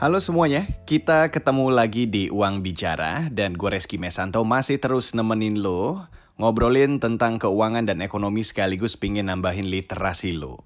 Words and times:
Halo 0.00 0.16
semuanya, 0.16 0.64
kita 0.88 1.28
ketemu 1.28 1.68
lagi 1.68 2.08
di 2.08 2.32
Uang 2.32 2.64
Bicara 2.64 3.28
dan 3.28 3.52
gue 3.52 3.68
Reski 3.68 4.00
Mesanto 4.00 4.40
masih 4.48 4.80
terus 4.80 5.12
nemenin 5.12 5.60
lo 5.60 6.08
ngobrolin 6.40 6.96
tentang 6.96 7.36
keuangan 7.36 7.84
dan 7.84 8.00
ekonomi 8.00 8.40
sekaligus 8.40 8.96
pingin 8.96 9.28
nambahin 9.28 9.68
literasi 9.68 10.40
lo. 10.40 10.64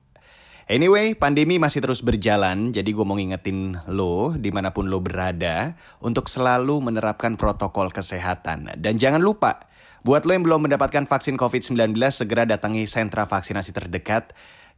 Anyway, 0.71 1.19
pandemi 1.19 1.59
masih 1.59 1.83
terus 1.83 2.07
berjalan, 2.07 2.71
jadi 2.71 2.87
gue 2.87 3.03
mau 3.03 3.19
ngingetin 3.19 3.83
lo 3.91 4.39
di 4.39 4.55
mana 4.55 4.71
pun 4.71 4.87
lo 4.87 5.03
berada 5.03 5.75
untuk 5.99 6.31
selalu 6.31 6.79
menerapkan 6.79 7.35
protokol 7.35 7.91
kesehatan. 7.91 8.79
Dan 8.79 9.03
jangan 9.03 9.19
lupa, 9.19 9.67
buat 10.07 10.31
lo 10.31 10.39
yang 10.39 10.47
belum 10.47 10.71
mendapatkan 10.71 11.11
vaksin 11.11 11.35
COVID-19, 11.35 11.99
segera 12.15 12.47
datangi 12.47 12.87
sentra 12.87 13.27
vaksinasi 13.27 13.75
terdekat 13.75 14.31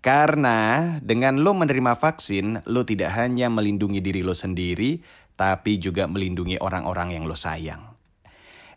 karena 0.06 1.02
dengan 1.02 1.42
lo 1.42 1.50
menerima 1.50 1.98
vaksin, 1.98 2.62
lo 2.70 2.86
tidak 2.86 3.10
hanya 3.18 3.50
melindungi 3.50 3.98
diri 3.98 4.22
lo 4.22 4.38
sendiri, 4.38 5.02
tapi 5.34 5.82
juga 5.82 6.06
melindungi 6.06 6.62
orang-orang 6.62 7.18
yang 7.18 7.26
lo 7.26 7.34
sayang. 7.34 7.90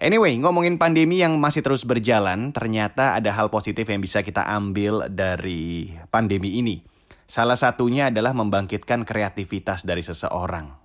Anyway, 0.02 0.34
ngomongin 0.42 0.82
pandemi 0.82 1.22
yang 1.22 1.38
masih 1.38 1.62
terus 1.62 1.86
berjalan, 1.86 2.50
ternyata 2.50 3.14
ada 3.14 3.30
hal 3.30 3.54
positif 3.54 3.86
yang 3.86 4.02
bisa 4.02 4.26
kita 4.26 4.42
ambil 4.42 5.06
dari 5.06 5.94
pandemi 6.10 6.58
ini. 6.58 6.82
Salah 7.30 7.62
satunya 7.62 8.10
adalah 8.10 8.34
membangkitkan 8.34 9.06
kreativitas 9.06 9.86
dari 9.86 10.02
seseorang. 10.02 10.82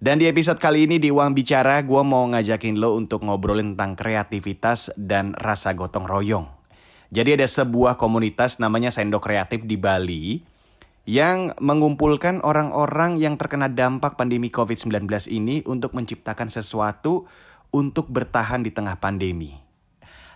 Dan 0.00 0.16
di 0.16 0.32
episode 0.32 0.56
kali 0.56 0.88
ini 0.88 0.96
di 0.96 1.12
Uang 1.12 1.36
Bicara, 1.36 1.84
gue 1.84 2.02
mau 2.08 2.24
ngajakin 2.24 2.80
lo 2.80 2.96
untuk 2.96 3.20
ngobrolin 3.20 3.76
tentang 3.76 4.00
kreativitas 4.00 4.96
dan 4.96 5.36
rasa 5.36 5.76
gotong 5.76 6.08
royong. 6.08 6.55
Jadi 7.14 7.38
ada 7.38 7.46
sebuah 7.46 7.94
komunitas 7.94 8.58
namanya 8.58 8.90
Sendok 8.90 9.30
Kreatif 9.30 9.62
di 9.62 9.78
Bali 9.78 10.42
yang 11.06 11.54
mengumpulkan 11.62 12.42
orang-orang 12.42 13.22
yang 13.22 13.38
terkena 13.38 13.70
dampak 13.70 14.18
pandemi 14.18 14.50
COVID-19 14.50 15.06
ini 15.30 15.62
untuk 15.62 15.94
menciptakan 15.94 16.50
sesuatu 16.50 17.30
untuk 17.70 18.10
bertahan 18.10 18.66
di 18.66 18.74
tengah 18.74 18.98
pandemi. 18.98 19.54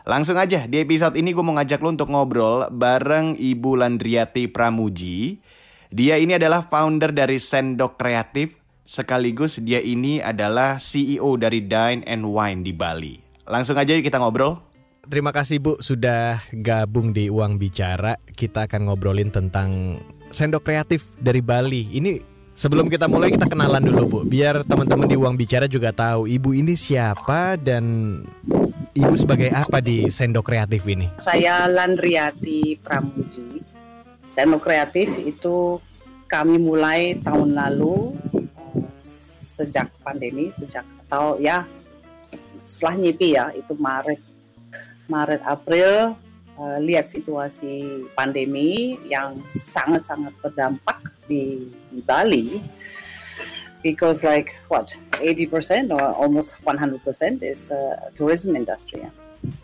Langsung 0.07 0.39
aja 0.39 0.65
di 0.71 0.81
episode 0.81 1.19
ini 1.19 1.35
gue 1.35 1.45
mau 1.45 1.59
ngajak 1.59 1.83
lo 1.83 1.91
untuk 1.91 2.09
ngobrol 2.09 2.71
bareng 2.71 3.35
Ibu 3.37 3.83
Landriati 3.83 4.47
Pramuji. 4.47 5.43
Dia 5.91 6.23
ini 6.23 6.39
adalah 6.39 6.63
founder 6.71 7.11
dari 7.11 7.43
Sendok 7.43 7.99
Kreatif 7.99 8.61
sekaligus 8.91 9.63
dia 9.63 9.79
ini 9.79 10.19
adalah 10.19 10.83
CEO 10.83 11.39
dari 11.39 11.63
Dine 11.63 12.03
and 12.07 12.27
Wine 12.27 12.67
di 12.67 12.75
Bali. 12.75 13.15
Langsung 13.47 13.79
aja 13.79 13.95
yuk 13.95 14.03
kita 14.03 14.19
ngobrol. 14.19 14.70
Terima 15.11 15.35
kasih 15.35 15.59
Bu 15.59 15.75
sudah 15.83 16.39
gabung 16.55 17.11
di 17.11 17.27
Uang 17.27 17.59
Bicara. 17.59 18.15
Kita 18.31 18.71
akan 18.71 18.87
ngobrolin 18.87 19.35
tentang 19.35 19.99
sendok 20.31 20.71
kreatif 20.71 21.03
dari 21.19 21.43
Bali. 21.43 21.91
Ini 21.99 22.23
sebelum 22.55 22.87
kita 22.87 23.11
mulai 23.11 23.35
kita 23.35 23.51
kenalan 23.51 23.83
dulu 23.83 24.03
Bu, 24.07 24.21
biar 24.23 24.63
teman-teman 24.63 25.11
di 25.11 25.19
Uang 25.19 25.35
Bicara 25.35 25.67
juga 25.67 25.91
tahu 25.91 26.31
Ibu 26.31 26.55
ini 26.55 26.79
siapa 26.79 27.59
dan 27.59 27.83
Ibu 28.95 29.19
sebagai 29.19 29.51
apa 29.51 29.83
di 29.83 30.07
sendok 30.07 30.47
kreatif 30.47 30.87
ini. 30.87 31.11
Saya 31.19 31.67
Landriati 31.67 32.79
Pramuji. 32.79 33.67
Sendok 34.23 34.63
kreatif 34.63 35.11
itu 35.27 35.83
kami 36.31 36.55
mulai 36.63 37.19
tahun 37.19 37.59
lalu 37.59 38.15
sejak 39.59 39.91
pandemi, 40.07 40.55
sejak 40.55 40.87
atau 41.11 41.35
ya 41.43 41.67
setelah 42.63 42.95
nyipi 42.95 43.35
ya 43.35 43.51
itu 43.59 43.75
Maret 43.75 44.30
Maret 45.11 45.43
April 45.43 46.15
uh, 46.55 46.79
lihat 46.79 47.11
situasi 47.11 48.07
pandemi 48.15 48.95
yang 49.11 49.43
sangat-sangat 49.51 50.31
berdampak 50.39 51.03
di, 51.27 51.67
di 51.91 52.01
Bali 52.07 52.63
because 53.83 54.23
like 54.23 54.55
what 54.71 54.95
80% 55.19 55.91
or 55.91 56.15
almost 56.15 56.57
100% 56.63 57.43
is 57.43 57.75
uh, 57.75 58.09
tourism 58.15 58.55
industry 58.55 59.03
ya. 59.05 59.11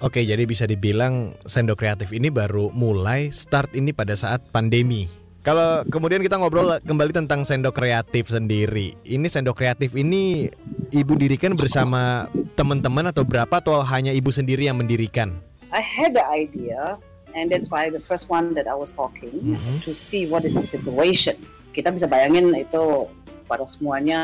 Oke, 0.01 0.25
jadi 0.25 0.41
bisa 0.49 0.65
dibilang 0.65 1.37
Sendo 1.45 1.77
Kreatif 1.77 2.17
ini 2.17 2.33
baru 2.33 2.73
mulai 2.73 3.29
start 3.29 3.77
ini 3.77 3.93
pada 3.93 4.17
saat 4.17 4.41
pandemi. 4.49 5.05
Kalau 5.47 5.87
kemudian 5.87 6.25
kita 6.27 6.43
ngobrol 6.43 6.83
kembali 6.83 7.15
tentang 7.15 7.47
Sendok 7.47 7.79
Kreatif 7.79 8.35
sendiri. 8.35 8.99
Ini 9.07 9.31
Sendok 9.31 9.63
Kreatif 9.63 9.95
ini 9.95 10.51
ibu 10.91 11.15
dirikan 11.15 11.55
bersama 11.55 12.27
teman-teman 12.57 13.13
atau 13.13 13.23
berapa 13.23 13.61
atau 13.61 13.85
hanya 13.85 14.17
ibu 14.17 14.33
sendiri 14.33 14.65
yang 14.65 14.81
mendirikan? 14.81 15.37
I 15.69 15.85
had 15.85 16.17
the 16.17 16.25
idea 16.25 16.97
and 17.37 17.53
that's 17.53 17.69
why 17.69 17.93
the 17.93 18.01
first 18.01 18.33
one 18.33 18.57
that 18.57 18.65
I 18.65 18.73
was 18.73 18.97
talking 18.97 19.55
mm-hmm. 19.55 19.85
to 19.85 19.93
see 19.93 20.25
what 20.25 20.49
is 20.49 20.57
the 20.57 20.65
situation. 20.65 21.37
Kita 21.77 21.93
bisa 21.93 22.09
bayangin 22.09 22.57
itu 22.57 23.13
pada 23.45 23.69
semuanya 23.69 24.21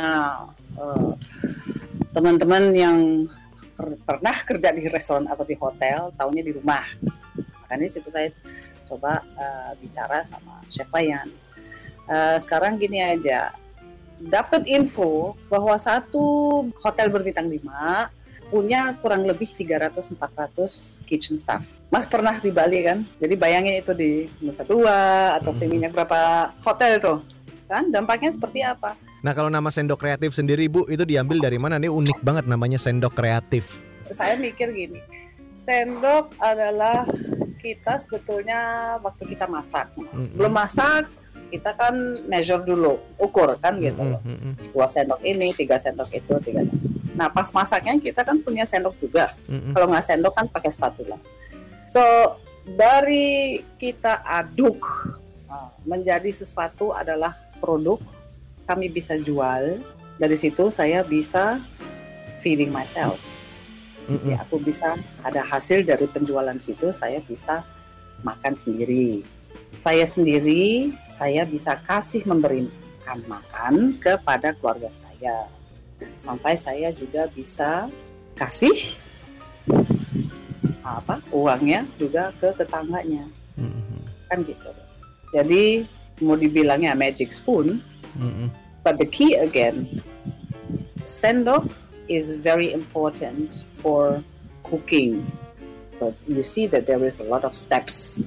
uh, 0.80 1.12
teman-teman 2.16 2.72
yang 2.72 2.98
pernah 4.08 4.36
kerja 4.48 4.72
di 4.72 4.88
restoran 4.88 5.28
atau 5.28 5.44
di 5.44 5.52
hotel, 5.60 6.08
tahunya 6.16 6.42
di 6.42 6.52
rumah. 6.56 6.88
Makanya 7.64 7.86
situ 7.92 8.08
saya 8.08 8.32
coba 8.88 9.20
uh, 9.36 9.76
bicara 9.76 10.24
sama 10.24 10.64
Chef 10.72 10.88
Bayan. 10.88 11.28
Uh, 12.08 12.40
sekarang 12.40 12.80
gini 12.80 13.04
aja, 13.04 13.52
dapat 14.18 14.64
info 14.64 15.36
bahwa 15.52 15.76
satu 15.76 16.24
hotel 16.80 17.12
berbintang 17.12 17.50
5 17.52 18.21
punya 18.52 18.92
kurang 19.00 19.24
lebih 19.24 19.48
300-400 19.56 21.00
kitchen 21.08 21.40
staff. 21.40 21.64
Mas 21.88 22.04
pernah 22.04 22.36
di 22.36 22.52
Bali 22.52 22.84
kan? 22.84 23.08
Jadi 23.16 23.32
bayangin 23.40 23.80
itu 23.80 23.96
di 23.96 24.28
Nusa 24.44 24.60
Dua 24.68 25.32
atau 25.40 25.56
Seminyak 25.56 25.96
hmm. 25.96 25.96
berapa 25.96 26.20
hotel 26.60 27.00
tuh. 27.00 27.18
Kan 27.64 27.88
dampaknya 27.88 28.28
seperti 28.36 28.60
apa? 28.60 28.92
Nah 29.24 29.32
kalau 29.32 29.48
nama 29.48 29.72
Sendok 29.72 30.04
Kreatif 30.04 30.36
sendiri 30.36 30.68
Bu, 30.68 30.84
itu 30.92 31.08
diambil 31.08 31.40
dari 31.40 31.56
mana? 31.56 31.80
Ini 31.80 31.88
unik 31.88 32.20
banget 32.20 32.44
namanya 32.44 32.76
Sendok 32.76 33.16
Kreatif. 33.16 33.80
Saya 34.12 34.36
mikir 34.36 34.68
gini, 34.76 35.00
sendok 35.64 36.36
adalah 36.36 37.08
kita 37.56 37.96
sebetulnya 37.96 38.60
waktu 39.00 39.24
kita 39.32 39.48
masak. 39.48 39.88
-hmm. 39.96 40.28
Sebelum 40.28 40.52
masak, 40.52 41.08
kita 41.48 41.72
kan 41.72 41.96
measure 42.28 42.60
dulu, 42.60 43.00
ukur 43.16 43.56
kan 43.56 43.80
gitu 43.80 44.04
loh. 44.04 44.20
-hmm. 44.20 44.76
Dua 44.76 44.84
sendok 44.84 45.24
ini, 45.24 45.56
tiga 45.56 45.80
sendok 45.80 46.12
itu, 46.12 46.34
tiga 46.44 46.60
sendok 46.60 47.01
Nah 47.22 47.30
pas 47.30 47.46
masaknya 47.54 47.94
kita 48.02 48.26
kan 48.26 48.42
punya 48.42 48.66
sendok 48.66 48.98
juga. 48.98 49.38
Mm-hmm. 49.46 49.78
Kalau 49.78 49.86
nggak 49.86 50.06
sendok 50.10 50.34
kan 50.34 50.50
pakai 50.50 50.74
spatula. 50.74 51.14
So 51.86 52.02
dari 52.66 53.62
kita 53.78 54.26
aduk 54.26 54.82
uh, 55.46 55.70
menjadi 55.86 56.34
sesuatu 56.34 56.90
adalah 56.90 57.38
produk 57.62 58.02
kami 58.66 58.90
bisa 58.90 59.14
jual. 59.22 59.78
Dari 60.18 60.34
situ 60.34 60.74
saya 60.74 61.06
bisa 61.06 61.62
feeding 62.42 62.74
myself. 62.74 63.22
Mm-hmm. 64.10 64.34
Ya 64.34 64.42
aku 64.42 64.58
bisa 64.58 64.98
ada 65.22 65.46
hasil 65.46 65.86
dari 65.86 66.10
penjualan 66.10 66.58
situ 66.58 66.90
saya 66.90 67.22
bisa 67.22 67.62
makan 68.26 68.58
sendiri. 68.58 69.22
Saya 69.78 70.10
sendiri 70.10 70.90
saya 71.06 71.46
bisa 71.46 71.78
kasih 71.86 72.26
memberikan 72.26 73.22
makan 73.30 73.94
kepada 74.02 74.58
keluarga 74.58 74.90
saya 74.90 75.61
sampai 76.16 76.54
saya 76.56 76.90
juga 76.94 77.26
bisa 77.32 77.90
kasih 78.36 78.96
apa 80.82 81.22
uangnya 81.30 81.86
juga 81.96 82.34
ke 82.42 82.50
tetangganya 82.58 83.24
mm-hmm. 83.54 84.00
kan 84.26 84.38
gitu 84.42 84.70
jadi 85.30 85.86
mau 86.20 86.34
dibilangnya 86.34 86.92
magic 86.98 87.30
spoon 87.30 87.78
mm-hmm. 88.18 88.50
but 88.82 88.98
the 88.98 89.06
key 89.06 89.38
again 89.38 89.86
sendok 91.06 91.70
is 92.10 92.34
very 92.42 92.74
important 92.74 93.64
for 93.78 94.20
cooking 94.66 95.22
so 95.98 96.10
you 96.26 96.42
see 96.42 96.66
that 96.66 96.84
there 96.84 97.02
is 97.06 97.22
a 97.22 97.26
lot 97.26 97.46
of 97.46 97.54
steps 97.54 98.26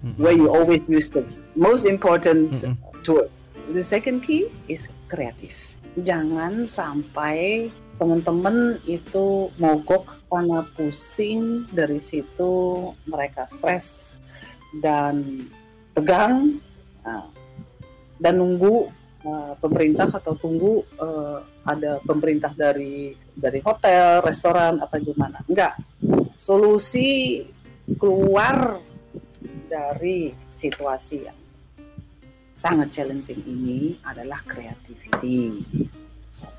mm-hmm. 0.00 0.14
where 0.16 0.34
you 0.34 0.46
always 0.46 0.80
use 0.86 1.10
the 1.10 1.26
most 1.58 1.84
important 1.84 2.54
mm-hmm. 2.54 2.74
tool 3.02 3.26
the 3.74 3.82
second 3.82 4.22
key 4.22 4.46
is 4.70 4.86
creative 5.10 5.54
jangan 6.02 6.64
sampai 6.64 7.68
teman-teman 8.00 8.80
itu 8.88 9.52
mogok 9.60 10.08
karena 10.32 10.64
pusing 10.72 11.68
dari 11.68 12.00
situ 12.00 12.80
mereka 13.04 13.44
stres 13.44 14.16
dan 14.80 15.44
tegang 15.92 16.56
nah, 17.04 17.28
dan 18.16 18.34
nunggu 18.40 18.88
uh, 19.24 19.52
pemerintah 19.60 20.08
atau 20.08 20.32
tunggu 20.36 20.80
uh, 20.96 21.44
ada 21.64 22.00
pemerintah 22.04 22.52
dari 22.56 23.12
dari 23.36 23.60
hotel, 23.60 24.24
restoran 24.24 24.80
apa 24.80 24.96
gimana. 25.00 25.40
Enggak. 25.48 25.76
Solusi 26.36 27.40
keluar 28.00 28.80
dari 29.68 30.32
situasi 30.48 31.16
yang 31.28 31.38
sangat 32.60 32.92
challenging 32.92 33.40
ini 33.48 33.96
adalah 34.04 34.44
creativity. 34.44 35.64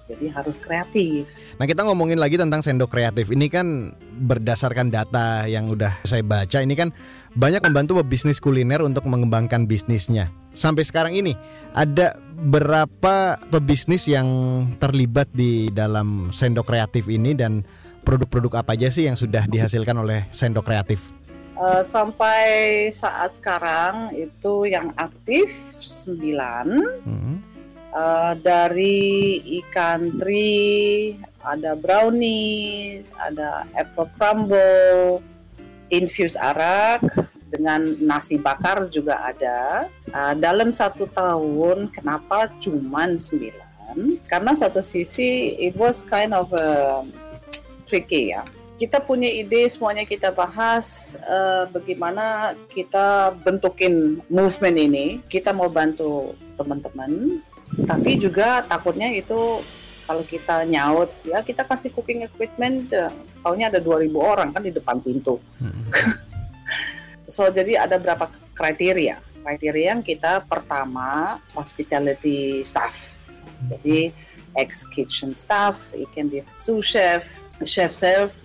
Jadi 0.10 0.28
harus 0.28 0.60
kreatif. 0.60 1.24
Nah 1.56 1.64
kita 1.64 1.88
ngomongin 1.88 2.20
lagi 2.20 2.36
tentang 2.36 2.60
sendok 2.60 2.92
kreatif 2.92 3.32
ini 3.32 3.48
kan 3.48 3.96
berdasarkan 4.20 4.92
data 4.92 5.48
yang 5.48 5.72
udah 5.72 5.96
saya 6.04 6.20
baca 6.26 6.60
ini 6.60 6.76
kan 6.76 6.92
banyak 7.40 7.64
membantu 7.64 8.04
bisnis 8.04 8.44
kuliner 8.44 8.84
untuk 8.84 9.08
mengembangkan 9.08 9.70
bisnisnya. 9.70 10.28
Sampai 10.52 10.84
sekarang 10.84 11.16
ini 11.16 11.40
ada 11.72 12.20
berapa 12.36 13.40
pebisnis 13.48 14.12
yang 14.12 14.28
terlibat 14.84 15.32
di 15.32 15.72
dalam 15.72 16.36
sendok 16.36 16.68
kreatif 16.68 17.08
ini 17.08 17.32
dan 17.32 17.64
produk-produk 18.04 18.66
apa 18.66 18.76
aja 18.76 18.92
sih 18.92 19.08
yang 19.08 19.16
sudah 19.16 19.48
dihasilkan 19.48 19.96
oleh 19.96 20.28
sendok 20.36 20.68
kreatif? 20.68 21.16
Uh, 21.62 21.86
sampai 21.86 22.90
saat 22.90 23.38
sekarang 23.38 24.18
itu 24.18 24.66
yang 24.66 24.90
aktif 24.98 25.54
9 25.78 26.18
hmm. 27.06 27.38
uh, 27.94 28.34
dari 28.42 29.38
ikan 29.62 30.10
teri, 30.18 31.14
ada 31.46 31.78
brownies, 31.78 33.14
ada 33.14 33.70
apple 33.78 34.10
crumble, 34.18 35.22
infused 35.94 36.34
arak, 36.42 37.06
dengan 37.54 37.94
nasi 38.02 38.42
bakar 38.42 38.90
juga 38.90 39.22
ada. 39.22 39.86
Uh, 40.10 40.34
dalam 40.42 40.74
satu 40.74 41.06
tahun, 41.14 41.94
kenapa 41.94 42.50
cuma 42.58 43.06
sembilan? 43.06 44.18
Karena 44.26 44.58
satu 44.58 44.82
sisi 44.82 45.62
it 45.62 45.78
was 45.78 46.02
kind 46.10 46.34
of 46.34 46.50
a 46.58 47.04
tricky 47.86 48.34
ya. 48.34 48.42
Kita 48.82 48.98
punya 48.98 49.30
ide 49.30 49.70
semuanya 49.70 50.10
kita 50.10 50.34
bahas 50.34 51.14
uh, 51.22 51.70
bagaimana 51.70 52.58
kita 52.74 53.30
bentukin 53.46 54.18
movement 54.26 54.74
ini. 54.82 55.22
Kita 55.30 55.54
mau 55.54 55.70
bantu 55.70 56.34
teman-teman, 56.58 57.46
tapi 57.86 58.18
juga 58.18 58.66
takutnya 58.66 59.14
itu 59.14 59.62
kalau 60.10 60.26
kita 60.26 60.66
nyaut 60.66 61.14
ya 61.22 61.46
kita 61.46 61.62
kasih 61.62 61.94
cooking 61.94 62.26
equipment 62.26 62.90
uh, 62.90 63.14
tahunya 63.46 63.70
ada 63.70 63.78
2000 63.78 64.18
orang 64.18 64.50
kan 64.50 64.66
di 64.66 64.74
depan 64.74 64.98
pintu. 64.98 65.38
Hmm. 65.62 65.86
So 67.32 67.48
jadi 67.48 67.80
ada 67.80 67.96
berapa 67.96 68.28
kriteria. 68.52 69.24
Kriteria 69.42 69.96
yang 69.96 70.04
kita 70.04 70.44
pertama 70.44 71.40
hospitality 71.56 72.60
staff. 72.68 72.92
Jadi 73.72 74.12
ex 74.60 74.84
kitchen 74.92 75.32
staff, 75.40 75.80
it 75.96 76.12
can 76.12 76.28
be 76.28 76.44
sous 76.60 76.84
chef, 76.84 77.24
chef 77.64 77.96
chef, 77.96 78.36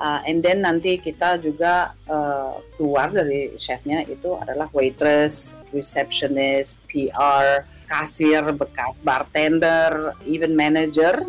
uh, 0.00 0.20
and 0.24 0.40
then 0.42 0.64
nanti 0.64 0.98
kita 0.98 1.38
juga 1.38 1.92
uh, 2.08 2.58
keluar 2.78 3.12
dari 3.12 3.54
chefnya 3.60 4.02
itu 4.06 4.34
adalah 4.38 4.70
waitress, 4.72 5.54
receptionist, 5.74 6.80
PR, 6.88 7.66
kasir, 7.86 8.42
bekas 8.56 9.04
bartender, 9.04 10.16
even 10.24 10.56
manager 10.56 11.22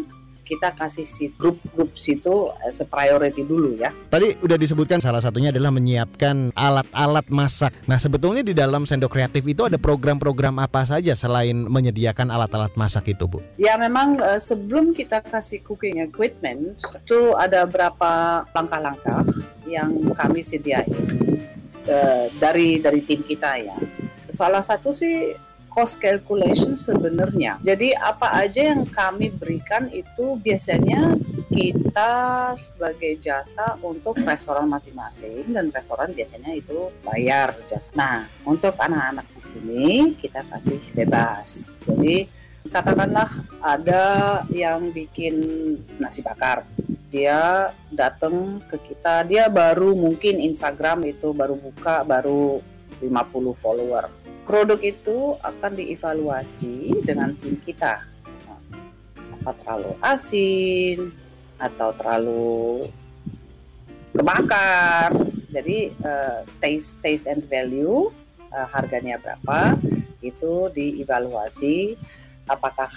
kita 0.45 0.77
kasih 0.77 1.09
si 1.09 1.33
grup-grup 1.33 1.97
situ 1.97 2.53
as 2.61 2.79
a 2.79 2.87
priority 2.87 3.41
dulu 3.41 3.81
ya. 3.81 3.89
Tadi 4.13 4.37
udah 4.45 4.57
disebutkan 4.61 5.01
salah 5.01 5.19
satunya 5.19 5.49
adalah 5.49 5.73
menyiapkan 5.73 6.53
alat-alat 6.53 7.25
masak. 7.33 7.73
Nah 7.89 7.97
sebetulnya 7.97 8.45
di 8.45 8.53
dalam 8.53 8.85
sendok 8.85 9.17
kreatif 9.17 9.41
itu 9.49 9.65
ada 9.65 9.81
program-program 9.81 10.61
apa 10.61 10.85
saja 10.85 11.17
selain 11.17 11.65
menyediakan 11.65 12.29
alat-alat 12.29 12.77
masak 12.77 13.09
itu 13.09 13.25
Bu? 13.25 13.41
Ya 13.57 13.75
memang 13.81 14.21
uh, 14.21 14.37
sebelum 14.37 14.93
kita 14.93 15.25
kasih 15.25 15.65
cooking 15.65 16.05
equipment 16.05 16.77
itu 16.77 17.33
ada 17.33 17.65
berapa 17.65 18.45
langkah-langkah 18.53 19.25
yang 19.65 20.13
kami 20.13 20.45
sediain 20.45 20.85
uh, 21.89 22.29
dari 22.37 22.77
dari 22.77 23.01
tim 23.01 23.25
kita 23.25 23.57
ya. 23.57 23.77
Salah 24.29 24.61
satu 24.61 24.93
sih 24.93 25.33
cost 25.75 25.99
calculation 25.99 26.79
sebenarnya. 26.79 27.59
Jadi 27.59 27.91
apa 27.91 28.31
aja 28.31 28.71
yang 28.71 28.87
kami 28.87 29.27
berikan 29.27 29.91
itu 29.91 30.39
biasanya 30.39 31.19
kita 31.51 32.13
sebagai 32.55 33.19
jasa 33.19 33.75
untuk 33.83 34.15
restoran 34.23 34.71
masing-masing 34.71 35.51
dan 35.51 35.67
restoran 35.75 36.15
biasanya 36.15 36.55
itu 36.55 36.95
bayar 37.03 37.59
jasa. 37.67 37.91
Nah, 37.91 38.31
untuk 38.47 38.79
anak-anak 38.79 39.27
di 39.35 39.41
sini 39.51 39.91
kita 40.15 40.47
kasih 40.47 40.79
bebas. 40.95 41.75
Jadi 41.83 42.31
katakanlah 42.71 43.29
ada 43.59 44.05
yang 44.49 44.89
bikin 44.95 45.37
nasi 45.99 46.23
bakar 46.23 46.63
dia 47.13 47.71
datang 47.93 48.59
ke 48.65 48.75
kita 48.91 49.21
dia 49.23 49.45
baru 49.47 49.93
mungkin 49.93 50.41
Instagram 50.41 51.05
itu 51.05 51.29
baru 51.31 51.53
buka 51.55 52.01
baru 52.01 52.59
50 52.99 53.61
follower 53.61 54.24
produk 54.45 54.79
itu 54.79 55.35
akan 55.41 55.71
dievaluasi 55.75 57.01
dengan 57.01 57.33
tim 57.41 57.57
kita. 57.65 58.05
Apa 59.41 59.51
terlalu 59.61 59.91
asin 59.99 61.11
atau 61.57 61.89
terlalu 61.97 62.87
kebakar. 64.13 65.11
Jadi 65.49 65.91
uh, 66.05 66.45
taste 66.61 67.01
taste 67.01 67.25
and 67.25 67.43
value 67.49 68.13
uh, 68.53 68.67
harganya 68.69 69.17
berapa 69.19 69.79
itu 70.19 70.67
dievaluasi 70.73 71.95
apakah 72.49 72.89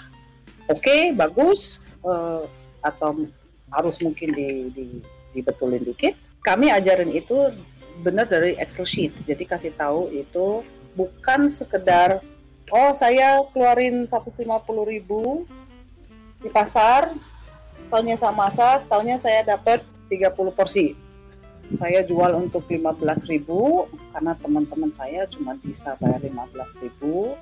oke 0.67 0.81
okay, 0.81 1.13
bagus 1.13 1.93
uh, 2.03 2.45
atau 2.83 3.29
harus 3.69 4.01
mungkin 4.01 4.33
di, 4.33 4.49
di, 4.73 4.87
dibetulin 5.37 5.85
dikit. 5.85 6.17
Kami 6.41 6.73
ajarin 6.73 7.13
itu 7.13 7.53
benar 8.01 8.31
dari 8.31 8.57
Excel 8.57 8.87
sheet. 8.89 9.13
Jadi 9.27 9.45
kasih 9.45 9.73
tahu 9.75 10.09
itu 10.15 10.65
bukan 10.99 11.47
sekedar 11.47 12.19
oh 12.75 12.91
saya 12.91 13.47
keluarin 13.55 14.11
150 14.11 14.43
ribu 14.83 15.47
di 16.43 16.51
pasar 16.51 17.15
tahunnya 17.87 18.19
sama 18.19 18.51
masak 18.51 18.91
tahunnya 18.91 19.23
saya 19.23 19.47
dapat 19.47 19.87
30 20.11 20.35
porsi. 20.59 20.99
Saya 21.69 22.01
jual 22.01 22.33
untuk 22.33 22.65
15 22.65 23.29
ribu 23.29 23.87
karena 24.17 24.33
teman-teman 24.41 24.89
saya 24.97 25.29
cuma 25.29 25.53
bisa 25.61 25.95
bayar 26.01 26.19
15 26.25 26.83
ribu. 26.83 27.37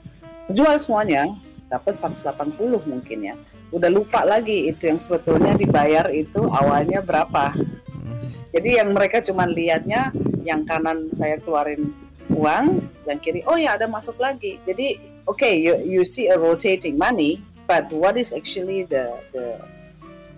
Jual 0.50 0.76
semuanya 0.82 1.30
dapat 1.70 1.94
180 1.94 2.58
mungkin 2.90 3.18
ya. 3.22 3.34
Udah 3.70 3.86
lupa 3.86 4.26
lagi 4.26 4.66
itu 4.66 4.90
yang 4.90 4.98
sebetulnya 4.98 5.54
dibayar 5.54 6.10
itu 6.10 6.42
awalnya 6.50 7.00
berapa. 7.00 7.54
Hmm. 7.96 8.22
jadi 8.54 8.82
yang 8.82 8.94
mereka 8.94 9.18
cuma 9.24 9.46
lihatnya 9.48 10.14
yang 10.46 10.62
kanan 10.62 11.10
saya 11.10 11.42
keluarin 11.42 11.90
uang 12.36 12.84
dan 13.08 13.16
kiri 13.16 13.40
oh 13.48 13.56
ya 13.56 13.80
ada 13.80 13.88
masuk 13.88 14.20
lagi. 14.20 14.60
Jadi 14.68 15.00
oke 15.24 15.40
okay, 15.40 15.56
you 15.56 15.80
you 15.82 16.02
see 16.04 16.28
a 16.28 16.36
rotating 16.36 17.00
money 17.00 17.40
but 17.64 17.88
what 17.96 18.20
is 18.20 18.36
actually 18.36 18.84
the 18.86 19.16
the 19.32 19.56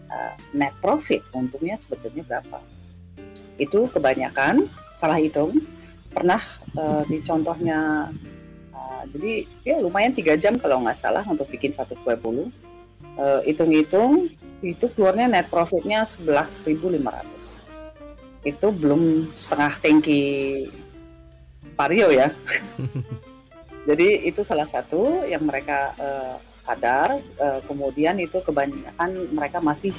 uh, 0.09 0.35
net 0.55 0.73
profit? 0.79 1.27
Untungnya 1.35 1.75
sebetulnya 1.77 2.23
berapa? 2.25 2.63
Itu 3.59 3.91
kebanyakan 3.91 4.71
salah 4.95 5.19
hitung. 5.19 5.59
Pernah 6.15 6.41
uh, 6.79 7.03
di 7.05 7.21
contohnya 7.21 8.09
uh, 8.73 9.03
jadi 9.13 9.45
ya 9.67 9.77
lumayan 9.83 10.15
tiga 10.15 10.39
jam 10.39 10.57
kalau 10.57 10.81
nggak 10.87 10.97
salah 10.97 11.27
untuk 11.27 11.51
bikin 11.51 11.75
satu 11.75 11.99
kue 12.01 12.17
bolu 12.17 12.49
uh, 13.19 13.45
hitung-hitung 13.45 14.31
itu 14.63 14.91
keluarnya 14.95 15.31
net 15.31 15.47
profitnya 15.47 16.03
11.500 16.03 16.67
itu 18.47 18.67
belum 18.71 19.35
setengah 19.35 19.73
tangki 19.83 20.23
Vario 21.79 22.11
ya. 22.11 22.35
Jadi 23.89 24.27
itu 24.27 24.43
salah 24.43 24.67
satu 24.67 25.23
yang 25.25 25.47
mereka 25.47 25.95
uh, 25.95 26.37
sadar. 26.59 27.23
Uh, 27.39 27.63
kemudian 27.71 28.19
itu 28.19 28.43
kebanyakan 28.43 29.31
mereka 29.31 29.63
masih 29.63 29.95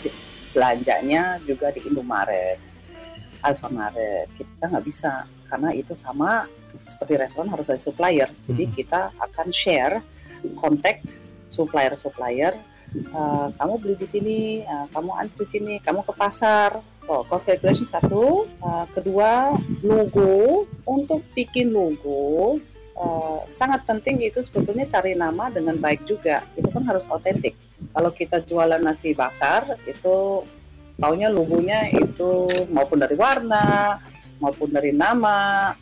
belanjanya 0.51 1.39
juga 1.47 1.71
di 1.71 1.81
Indomaret, 1.87 2.59
Alfamaret. 3.39 4.27
Kita 4.35 4.67
nggak 4.67 4.85
bisa 4.85 5.23
karena 5.47 5.71
itu 5.71 5.95
sama 5.95 6.45
seperti 6.85 7.17
restoran 7.17 7.49
harus 7.49 7.71
ada 7.71 7.81
supplier. 7.81 8.29
Jadi 8.45 8.63
hmm. 8.67 8.73
kita 8.75 9.15
akan 9.15 9.47
share 9.55 10.03
kontak 10.59 11.01
supplier-supplier. 11.49 12.59
Uh, 12.89 13.53
kamu 13.53 13.73
beli 13.81 13.95
di 14.01 14.07
sini, 14.09 14.39
uh, 14.65 14.89
kamu 14.89 15.11
antri 15.13 15.45
sini, 15.45 15.77
kamu 15.81 16.01
ke 16.01 16.13
pasar, 16.17 16.81
Oh, 17.09 17.25
cost 17.25 17.49
calculation 17.49 17.89
satu, 17.89 18.45
uh, 18.61 18.85
kedua 18.93 19.57
logo 19.81 20.69
untuk 20.85 21.25
bikin 21.33 21.73
logo 21.73 22.61
uh, 22.93 23.41
sangat 23.49 23.81
penting 23.89 24.21
itu 24.21 24.45
sebetulnya 24.45 24.85
cari 24.85 25.17
nama 25.17 25.49
dengan 25.49 25.73
baik 25.81 26.05
juga. 26.05 26.45
Itu 26.53 26.69
kan 26.69 26.85
harus 26.85 27.09
otentik. 27.09 27.57
Kalau 27.97 28.13
kita 28.13 28.45
jualan 28.45 28.77
nasi 28.77 29.17
bakar 29.17 29.81
itu 29.89 30.45
taunya 31.01 31.33
logonya 31.33 31.89
itu 31.89 32.45
maupun 32.69 33.01
dari 33.01 33.17
warna 33.17 33.97
maupun 34.37 34.69
dari 34.69 34.93
nama 34.93 35.73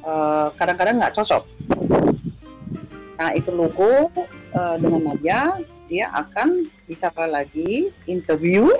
uh, 0.00 0.48
kadang-kadang 0.56 0.96
nggak 0.96 1.12
cocok. 1.12 1.44
Nah 3.20 3.36
itu 3.36 3.52
logo 3.52 4.08
uh, 4.54 4.76
dengan 4.78 5.12
Nadia 5.12 5.60
dia 5.90 6.08
akan 6.14 6.70
bicara 6.86 7.26
lagi 7.26 7.90
interview 8.06 8.70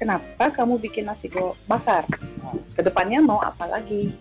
kenapa 0.00 0.48
kamu 0.48 0.80
bikin 0.80 1.04
nasi 1.04 1.28
bakar? 1.68 2.08
Nah, 2.40 2.56
ke 2.72 2.80
depannya 2.80 3.20
mau 3.20 3.36
apa 3.44 3.68
lagi? 3.68 4.16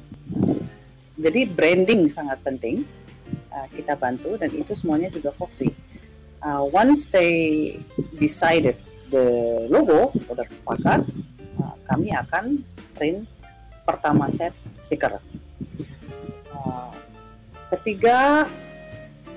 Jadi 1.16 1.48
branding 1.48 2.12
sangat 2.12 2.44
penting. 2.44 2.84
Uh, 3.50 3.66
kita 3.74 3.96
bantu 3.96 4.36
dan 4.36 4.51
itu 4.51 4.75
semuanya 4.75 5.08
juga 5.08 5.32
free. 5.56 5.72
Uh, 6.44 6.68
once 6.70 7.08
they 7.10 7.75
decided 8.20 8.75
the 9.10 9.25
logo 9.72 10.13
udah 10.30 10.46
sepakat, 10.51 11.01
uh, 11.60 11.75
kami 11.88 12.13
akan 12.13 12.62
print 12.94 13.25
pertama 13.88 14.30
set 14.30 14.54
stiker. 14.84 15.18
Uh, 16.54 16.94
ketiga 17.74 18.46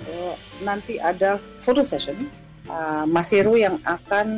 uh, 0.09 0.35
nanti 0.65 0.99
ada 0.99 1.39
photo 1.63 1.83
session 1.85 2.31
uh, 2.69 3.05
Mas 3.07 3.31
Heru 3.31 3.59
yang 3.59 3.79
akan 3.85 4.29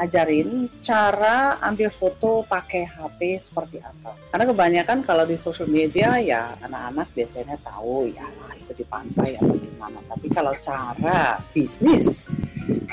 ajarin 0.00 0.72
cara 0.80 1.60
ambil 1.60 1.92
foto 1.92 2.40
pakai 2.48 2.88
HP 2.88 3.36
seperti 3.36 3.84
apa. 3.84 4.16
Karena 4.32 4.48
kebanyakan 4.48 4.98
kalau 5.04 5.28
di 5.28 5.36
social 5.36 5.68
media 5.68 6.16
ya 6.16 6.56
anak-anak 6.64 7.12
biasanya 7.12 7.60
tahu 7.60 8.08
ya 8.08 8.24
itu 8.56 8.80
di 8.80 8.84
pantai 8.88 9.36
atau 9.36 9.52
gimana. 9.52 10.00
Tapi 10.08 10.26
kalau 10.32 10.56
cara 10.56 11.36
bisnis 11.52 12.32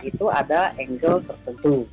itu 0.04 0.26
ada 0.28 0.76
angle 0.76 1.24
tertentu. 1.24 1.88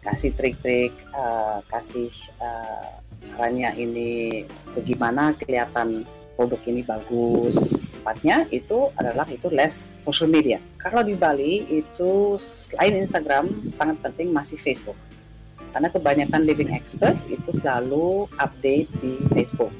Kasih 0.00 0.32
trik-trik, 0.32 0.96
uh, 1.12 1.60
kasih 1.68 2.08
uh, 2.40 2.98
caranya 3.20 3.70
ini 3.76 4.42
bagaimana 4.72 5.36
kelihatan 5.36 6.08
produk 6.34 6.60
ini 6.66 6.80
bagus. 6.82 7.84
Tepatnya 8.00 8.48
itu 8.48 8.88
adalah 8.96 9.28
itu 9.28 9.52
less 9.52 10.00
social 10.00 10.32
media. 10.32 10.56
Kalau 10.80 11.04
di 11.04 11.12
Bali 11.12 11.68
itu 11.68 12.40
selain 12.40 12.96
Instagram 12.96 13.68
sangat 13.68 14.00
penting 14.00 14.32
masih 14.32 14.56
Facebook. 14.56 14.96
Karena 15.76 15.92
kebanyakan 15.92 16.48
living 16.48 16.72
expert 16.72 17.12
itu 17.28 17.52
selalu 17.52 18.24
update 18.40 18.88
di 19.04 19.20
Facebook. 19.36 19.70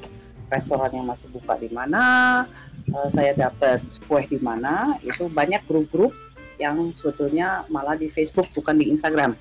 Restoran 0.53 0.93
yang 0.93 1.09
masih 1.09 1.33
buka 1.33 1.57
di 1.57 1.73
mana, 1.73 2.45
uh, 2.93 3.09
saya 3.09 3.33
dapat 3.33 3.81
kue 4.05 4.21
di 4.29 4.37
mana, 4.37 4.93
itu 5.01 5.25
banyak 5.25 5.65
grup-grup 5.65 6.13
yang 6.61 6.93
sebetulnya 6.93 7.65
malah 7.73 7.97
di 7.97 8.05
Facebook 8.05 8.53
bukan 8.53 8.77
di 8.77 8.93
Instagram. 8.93 9.33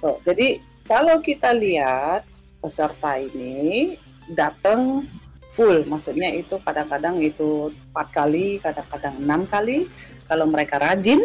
So, 0.00 0.24
jadi 0.24 0.64
kalau 0.88 1.20
kita 1.20 1.52
lihat 1.52 2.24
peserta 2.64 3.20
ini 3.20 4.00
datang 4.32 5.04
full. 5.52 5.84
Maksudnya 5.86 6.32
itu 6.32 6.56
kadang-kadang 6.62 7.18
itu 7.22 7.72
empat 7.90 8.08
kali 8.12 8.60
kadang-kadang 8.62 9.14
enam 9.18 9.40
kali. 9.48 9.88
Kalau 10.28 10.44
mereka 10.44 10.76
rajin 10.76 11.24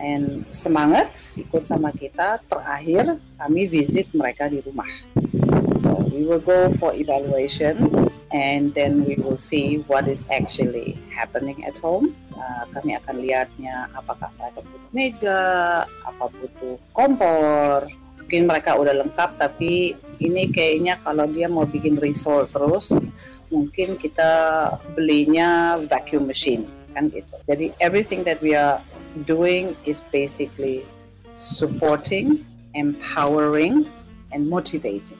and 0.00 0.48
semangat 0.52 1.32
ikut 1.36 1.68
sama 1.68 1.92
kita 1.92 2.40
terakhir 2.48 3.20
kami 3.36 3.68
visit 3.68 4.08
mereka 4.16 4.48
di 4.48 4.64
rumah. 4.64 4.88
So 5.80 6.04
we 6.12 6.24
will 6.24 6.42
go 6.42 6.72
for 6.76 6.92
evaluation 6.92 7.88
and 8.32 8.72
then 8.76 9.04
we 9.04 9.16
will 9.20 9.40
see 9.40 9.84
what 9.88 10.08
is 10.08 10.28
actually 10.32 10.96
happening 11.12 11.64
at 11.64 11.76
home. 11.80 12.16
Uh, 12.32 12.64
kami 12.72 12.96
akan 12.96 13.20
lihatnya 13.20 13.88
apakah 13.92 14.32
mereka 14.40 14.64
butuh 14.64 14.90
meja 14.96 15.40
apa 15.84 16.24
butuh 16.40 16.74
kompor 16.96 17.84
mungkin 18.30 18.46
mereka 18.46 18.78
udah 18.78 18.94
lengkap 18.94 19.42
tapi 19.42 19.98
ini 20.22 20.54
kayaknya 20.54 21.02
kalau 21.02 21.26
dia 21.26 21.50
mau 21.50 21.66
bikin 21.66 21.98
resort 21.98 22.46
terus 22.54 22.94
mungkin 23.50 23.98
kita 23.98 24.30
belinya 24.94 25.74
vacuum 25.90 26.30
machine 26.30 26.62
kan 26.94 27.10
gitu. 27.10 27.34
Jadi 27.50 27.74
everything 27.82 28.22
that 28.22 28.38
we 28.38 28.54
are 28.54 28.78
doing 29.26 29.74
is 29.82 30.06
basically 30.14 30.86
supporting, 31.34 32.46
empowering, 32.78 33.90
and 34.30 34.46
motivating. 34.46 35.18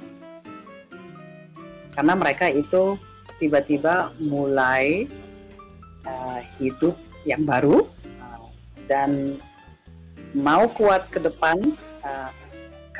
Karena 1.90 2.14
mereka 2.14 2.46
itu 2.46 2.94
tiba-tiba 3.42 4.14
mulai 4.22 5.10
uh, 6.06 6.46
hidup 6.62 6.94
yang 7.26 7.42
baru 7.42 7.90
uh, 8.22 8.46
dan 8.86 9.42
mau 10.30 10.70
kuat 10.70 11.10
ke 11.10 11.18
depan, 11.18 11.58
uh, 12.06 12.30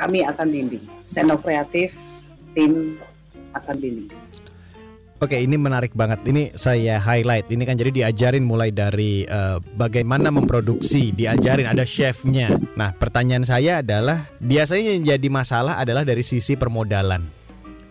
kami 0.00 0.24
akan 0.24 0.46
bimbing. 0.48 0.84
Seno 1.04 1.36
Kreatif, 1.36 1.92
tim 2.56 2.96
akan 3.52 3.76
bimbing. 3.76 4.08
Oke, 5.20 5.36
ini 5.36 5.60
menarik 5.60 5.92
banget. 5.92 6.24
Ini 6.24 6.56
saya 6.56 6.96
highlight. 6.96 7.52
Ini 7.52 7.60
kan 7.68 7.76
jadi 7.76 7.92
diajarin 7.92 8.40
mulai 8.40 8.72
dari 8.72 9.28
uh, 9.28 9.60
bagaimana 9.76 10.32
memproduksi, 10.32 11.12
diajarin 11.12 11.68
ada 11.68 11.84
chefnya. 11.84 12.48
Nah, 12.72 12.96
pertanyaan 12.96 13.44
saya 13.44 13.84
adalah 13.84 14.32
biasanya 14.40 14.96
yang 14.96 15.04
jadi 15.04 15.28
masalah 15.28 15.76
adalah 15.76 16.08
dari 16.08 16.24
sisi 16.24 16.56
permodalan. 16.56 17.20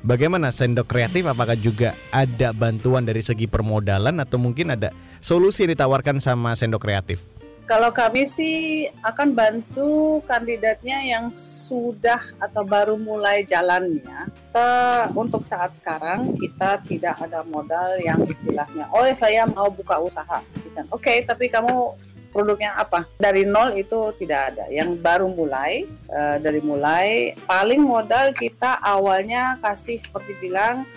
Bagaimana 0.01 0.49
sendok 0.49 0.89
kreatif? 0.89 1.29
Apakah 1.29 1.53
juga 1.53 1.93
ada 2.09 2.49
bantuan 2.49 3.05
dari 3.05 3.21
segi 3.21 3.45
permodalan 3.45 4.17
atau 4.17 4.41
mungkin 4.41 4.73
ada 4.73 4.89
solusi 5.21 5.69
yang 5.69 5.77
ditawarkan 5.77 6.17
sama 6.17 6.57
sendok 6.57 6.81
kreatif? 6.81 7.21
Kalau 7.69 7.93
kami 7.93 8.25
sih 8.25 8.89
akan 9.05 9.37
bantu 9.37 10.25
kandidatnya 10.25 11.05
yang 11.05 11.29
sudah 11.37 12.17
atau 12.41 12.65
baru 12.65 12.97
mulai 12.97 13.45
jalannya. 13.45 14.25
Kita, 14.25 14.69
untuk 15.13 15.45
saat 15.45 15.77
sekarang 15.77 16.33
kita 16.41 16.81
tidak 16.89 17.21
ada 17.21 17.45
modal 17.45 18.01
yang 18.01 18.25
istilahnya, 18.25 18.89
oh 18.89 19.05
saya 19.13 19.45
mau 19.45 19.69
buka 19.69 20.01
usaha. 20.01 20.41
Oke, 20.89 20.89
okay, 20.89 21.17
tapi 21.21 21.45
kamu 21.45 21.93
produknya 22.33 22.73
apa? 22.73 23.05
Dari 23.21 23.45
nol 23.45 23.77
itu 23.77 24.17
tidak 24.17 24.57
ada. 24.57 24.65
Yang 24.73 24.97
baru 25.05 25.29
mulai, 25.29 25.85
uh, 26.09 26.41
dari 26.41 26.65
mulai 26.65 27.37
paling 27.45 27.85
modal 27.85 28.33
kita 28.33 28.81
awalnya 28.81 29.61
kasih 29.61 30.01
seperti 30.01 30.33
bilang 30.41 30.89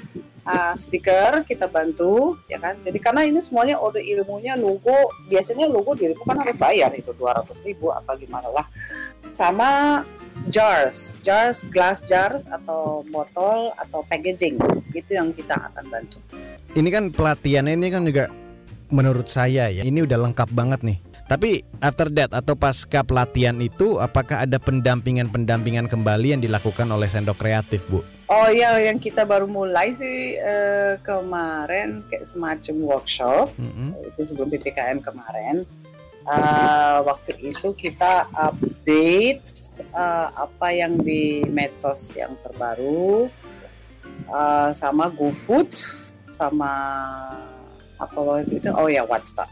uh, 0.46 0.74
stiker 0.78 1.46
kita 1.46 1.66
bantu 1.66 2.38
ya 2.46 2.58
kan? 2.58 2.78
Jadi 2.82 2.98
karena 2.98 3.22
ini 3.26 3.40
semuanya 3.42 3.78
order 3.78 4.02
ilmunya 4.02 4.58
logo 4.58 5.12
biasanya 5.26 5.66
logo 5.68 5.94
dirimu 5.94 6.22
kan 6.22 6.38
harus 6.42 6.56
bayar 6.58 6.90
itu 6.94 7.10
200 7.14 7.66
ribu 7.66 7.90
apa 7.90 8.14
gimana 8.18 8.48
lah. 8.50 8.66
Sama 9.32 10.02
jars 10.48 11.14
jars 11.20 11.68
glass 11.68 12.00
jars 12.08 12.48
atau 12.48 13.04
botol 13.08 13.70
atau 13.76 14.00
packaging 14.08 14.56
itu 14.96 15.10
yang 15.12 15.30
kita 15.32 15.54
akan 15.54 15.84
bantu. 15.88 16.18
Ini 16.72 16.88
kan 16.88 17.04
pelatihannya 17.12 17.76
ini 17.76 17.88
kan 17.92 18.02
juga 18.08 18.32
menurut 18.92 19.28
saya 19.28 19.72
ya 19.72 19.82
ini 19.82 20.04
udah 20.04 20.18
lengkap 20.28 20.52
banget 20.52 20.84
nih 20.84 21.11
tapi 21.30 21.62
after 21.78 22.10
that 22.12 22.30
atau 22.34 22.54
pasca 22.58 23.02
pelatihan 23.06 23.56
itu 23.62 23.98
apakah 23.98 24.42
ada 24.42 24.58
pendampingan-pendampingan 24.58 25.86
kembali 25.86 26.36
yang 26.36 26.42
dilakukan 26.42 26.88
oleh 26.90 27.06
Sendok 27.06 27.38
Kreatif, 27.42 27.86
Bu? 27.86 28.02
Oh 28.32 28.48
iya, 28.48 28.80
yang 28.80 28.96
kita 28.96 29.28
baru 29.28 29.44
mulai 29.44 29.92
sih 29.92 30.40
uh, 30.40 30.96
kemarin 31.04 32.00
kayak 32.08 32.24
semacam 32.24 32.74
workshop 32.96 33.52
mm-hmm. 33.60 34.08
itu 34.08 34.20
sebelum 34.24 34.48
ppkm 34.48 34.98
kemarin. 35.04 35.68
Uh, 36.22 37.02
waktu 37.02 37.34
itu 37.50 37.74
kita 37.74 38.30
update 38.30 39.74
uh, 39.90 40.30
apa 40.32 40.70
yang 40.70 40.94
di 41.02 41.42
medsos 41.50 42.14
yang 42.14 42.38
terbaru 42.46 43.26
uh, 44.30 44.70
sama 44.70 45.10
GoFood 45.10 45.74
sama 46.30 46.72
apa 47.98 48.18
waktu 48.18 48.58
itu 48.58 48.70
oh 48.70 48.86
ya 48.86 49.02
WhatsApp 49.02 49.50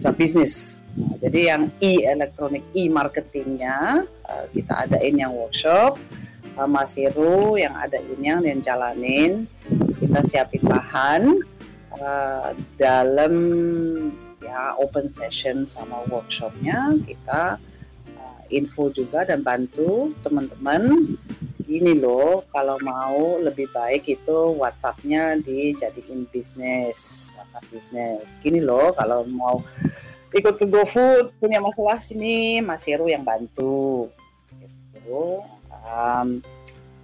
WhatsApp 0.00 0.16
Business. 0.16 0.80
Nah, 0.96 1.12
jadi 1.20 1.52
yang 1.52 1.62
e 1.76 2.08
elektronik 2.08 2.64
e 2.72 2.88
marketingnya 2.88 4.08
uh, 4.24 4.44
kita 4.48 4.88
adain 4.88 5.12
yang 5.12 5.28
workshop 5.28 6.00
uh, 6.56 6.64
Mas 6.64 6.96
Heru 6.96 7.60
yang 7.60 7.76
ada 7.76 8.00
ini 8.00 8.32
yang 8.32 8.64
jalanin 8.64 9.44
kita 10.00 10.24
siapin 10.24 10.64
bahan 10.64 11.44
uh, 12.00 12.56
dalam 12.80 13.34
ya 14.40 14.72
open 14.80 15.12
session 15.12 15.68
sama 15.68 16.00
workshopnya 16.08 16.96
kita 17.04 17.60
uh, 18.16 18.42
info 18.48 18.88
juga 18.88 19.28
dan 19.28 19.44
bantu 19.44 20.16
teman-teman 20.24 21.12
ini 21.70 21.94
loh 21.94 22.42
kalau 22.50 22.74
mau 22.82 23.38
lebih 23.38 23.70
baik 23.70 24.10
itu 24.10 24.38
WhatsAppnya 24.58 25.38
dijadiin 25.38 26.26
bisnis 26.34 27.30
WhatsApp 27.38 27.70
bisnis. 27.70 28.34
Gini 28.42 28.58
loh 28.58 28.90
kalau 28.98 29.22
mau 29.22 29.62
ikut 30.34 30.58
ke 30.58 30.66
GoFood 30.66 31.38
punya 31.38 31.62
masalah 31.62 32.02
sini 32.02 32.58
Mas 32.58 32.82
Heru 32.82 33.06
yang 33.06 33.22
bantu. 33.22 34.10
Gitu. 34.58 35.46
Um, 35.70 36.42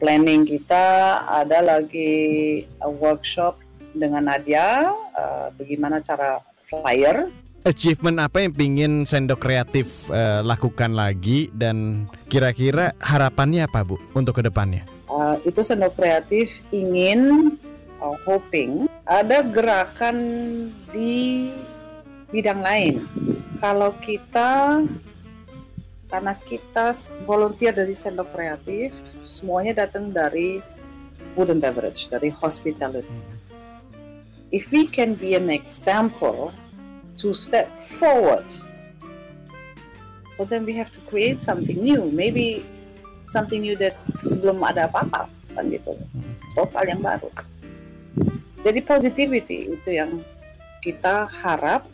planning 0.02 0.44
kita 0.44 1.22
ada 1.24 1.62
lagi 1.62 2.66
workshop 2.82 3.62
dengan 3.96 4.28
Nadia 4.28 4.92
uh, 5.16 5.48
bagaimana 5.56 6.02
cara 6.04 6.42
flyer 6.66 7.32
achievement 7.66 8.22
apa 8.22 8.46
yang 8.46 8.54
pingin 8.54 9.02
Sendok 9.02 9.42
Kreatif 9.42 10.06
uh, 10.14 10.40
lakukan 10.46 10.94
lagi 10.94 11.50
dan 11.50 12.06
kira-kira 12.30 12.94
harapannya 13.02 13.66
apa 13.66 13.82
Bu 13.82 13.98
untuk 14.14 14.38
ke 14.38 14.46
depannya? 14.46 14.86
Uh, 15.10 15.34
itu 15.42 15.66
Sendok 15.66 15.98
Kreatif 15.98 16.62
ingin 16.70 17.52
uh, 17.98 18.14
hoping 18.22 18.86
ada 19.02 19.42
gerakan 19.42 20.16
di 20.94 21.50
bidang 22.30 22.62
lain. 22.62 22.94
Kalau 23.58 23.90
kita 23.98 24.82
karena 26.06 26.38
kita 26.46 26.94
volunteer 27.26 27.74
dari 27.74 27.92
Sendok 27.98 28.30
Kreatif, 28.30 28.94
semuanya 29.26 29.82
datang 29.84 30.14
dari 30.14 30.62
food 31.34 31.50
and 31.50 31.58
beverage, 31.58 32.06
dari 32.06 32.30
hospitality. 32.30 33.10
If 34.54 34.70
we 34.70 34.86
can 34.86 35.18
be 35.18 35.34
an 35.34 35.50
example 35.50 36.54
to 37.16 37.32
step 37.32 37.66
forward, 37.80 38.44
so 40.36 40.44
then 40.44 40.64
we 40.68 40.76
have 40.76 40.92
to 40.92 41.00
create 41.08 41.40
something 41.40 41.80
new, 41.80 42.12
maybe 42.12 42.64
something 43.26 43.64
new 43.64 43.74
that 43.76 43.96
sebelum 44.22 44.60
ada 44.62 44.86
apa-apa, 44.86 45.26
kan 45.56 45.64
gitu, 45.72 45.96
total 46.52 46.84
yang 46.84 47.00
baru. 47.00 47.32
Jadi 48.66 48.80
positivity 48.82 49.78
itu 49.78 49.90
yang 49.94 50.20
kita 50.82 51.30
harap 51.30 51.88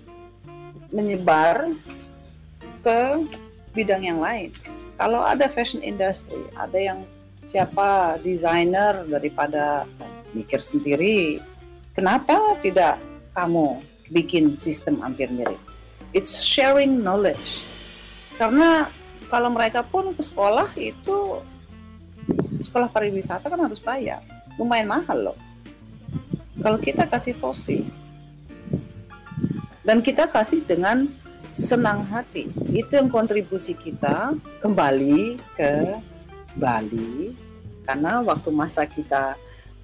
menyebar 0.93 1.73
ke 2.83 3.01
bidang 3.73 4.05
yang 4.05 4.21
lain. 4.21 4.53
Kalau 5.01 5.25
ada 5.25 5.49
fashion 5.49 5.81
industry, 5.81 6.45
ada 6.59 6.77
yang 6.77 6.99
siapa 7.43 8.21
desainer 8.21 9.03
daripada 9.09 9.89
mikir 10.33 10.61
sendiri, 10.61 11.41
kenapa 11.97 12.57
tidak 12.61 13.01
kamu 13.33 13.81
bikin 14.13 14.55
sistem 14.61 15.01
hampir 15.01 15.33
mirip? 15.33 15.59
It's 16.13 16.45
sharing 16.45 17.01
knowledge. 17.01 17.65
Karena 18.37 18.93
kalau 19.33 19.49
mereka 19.49 19.81
pun 19.81 20.13
ke 20.13 20.21
sekolah 20.21 20.69
itu 20.77 21.41
sekolah 22.69 22.93
pariwisata 22.93 23.49
kan 23.49 23.61
harus 23.65 23.81
bayar, 23.81 24.21
lumayan 24.61 24.93
mahal 24.93 25.33
loh. 25.33 25.39
Kalau 26.61 26.79
kita 26.79 27.09
kasih 27.09 27.35
kopi 27.41 27.89
dan 29.83 30.05
kita 30.05 30.31
kasih 30.31 30.63
dengan 30.63 31.11
senang 31.53 32.05
hati. 32.09 32.49
Itu 32.73 32.97
yang 32.97 33.13
kontribusi 33.13 33.77
kita 33.77 34.37
kembali 34.65 35.37
ke 35.57 36.01
Bali 36.57 37.37
karena 37.85 38.23
waktu 38.23 38.49
masa 38.55 38.87
kita 38.87 39.37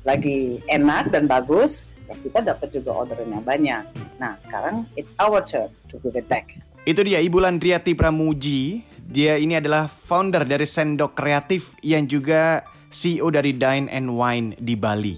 lagi 0.07 0.63
enak 0.71 1.11
dan 1.13 1.27
bagus, 1.27 1.91
ya 2.09 2.15
kita 2.17 2.39
dapat 2.41 2.69
juga 2.73 2.91
orderannya 3.05 3.41
banyak. 3.45 3.83
Nah, 4.17 4.41
sekarang 4.41 4.89
it's 4.97 5.13
our 5.21 5.45
turn 5.45 5.69
to 5.93 6.01
give 6.01 6.17
it 6.17 6.27
back. 6.27 6.57
Itu 6.89 7.05
dia 7.05 7.21
Ibu 7.21 7.45
Landriati 7.45 7.93
Pramuji. 7.93 8.83
Dia 9.09 9.41
ini 9.41 9.57
adalah 9.57 9.89
founder 9.89 10.45
dari 10.45 10.69
Sendok 10.69 11.17
Kreatif 11.17 11.73
yang 11.81 12.05
juga 12.05 12.65
CEO 12.93 13.33
dari 13.33 13.57
Dine 13.57 13.89
and 13.89 14.13
Wine 14.13 14.57
di 14.61 14.77
Bali. 14.77 15.17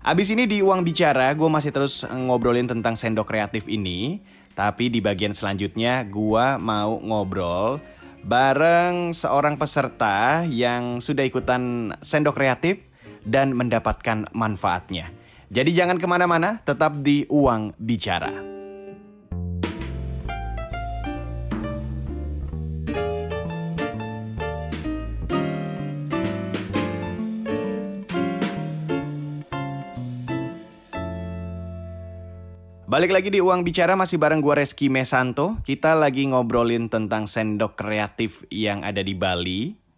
Abis 0.00 0.32
ini 0.32 0.48
di 0.48 0.64
Uang 0.64 0.82
Bicara, 0.82 1.30
gue 1.36 1.46
masih 1.46 1.70
terus 1.70 2.02
ngobrolin 2.08 2.66
tentang 2.66 2.98
Sendok 2.98 3.30
Kreatif 3.30 3.68
ini. 3.70 4.22
Tapi 4.60 4.90
di 4.90 4.98
bagian 5.00 5.32
selanjutnya 5.32 6.04
gua 6.04 6.58
mau 6.58 6.98
ngobrol 7.00 7.80
bareng 8.20 9.16
seorang 9.16 9.56
peserta 9.56 10.44
yang 10.44 11.00
sudah 11.00 11.24
ikutan 11.24 11.94
sendok 12.04 12.36
kreatif 12.36 12.84
dan 13.24 13.56
mendapatkan 13.56 14.28
manfaatnya. 14.36 15.08
Jadi 15.50 15.74
jangan 15.74 15.98
ke 15.98 16.06
mana-mana, 16.06 16.62
tetap 16.62 17.02
di 17.02 17.26
Uang 17.26 17.74
Bicara. 17.74 18.30
Balik 32.86 33.10
lagi 33.10 33.34
di 33.34 33.42
Uang 33.42 33.66
Bicara 33.66 33.98
masih 33.98 34.22
bareng 34.22 34.38
gue 34.38 34.54
Reski 34.54 34.86
Mesanto. 34.86 35.58
Kita 35.66 35.98
lagi 35.98 36.30
ngobrolin 36.30 36.86
tentang 36.86 37.26
sendok 37.26 37.74
kreatif 37.74 38.46
yang 38.54 38.86
ada 38.86 39.02
di 39.02 39.18
Bali. 39.18 39.89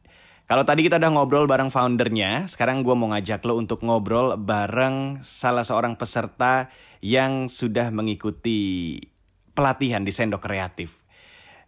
Kalau 0.52 0.68
tadi 0.68 0.84
kita 0.84 1.00
udah 1.00 1.16
ngobrol 1.16 1.48
bareng 1.48 1.72
foundernya, 1.72 2.44
sekarang 2.44 2.84
gue 2.84 2.92
mau 2.92 3.08
ngajak 3.08 3.40
lo 3.48 3.56
untuk 3.56 3.80
ngobrol 3.80 4.36
bareng 4.36 5.24
salah 5.24 5.64
seorang 5.64 5.96
peserta 5.96 6.68
yang 7.00 7.48
sudah 7.48 7.88
mengikuti 7.88 9.00
pelatihan 9.56 10.04
di 10.04 10.12
sendok 10.12 10.44
kreatif. 10.44 11.00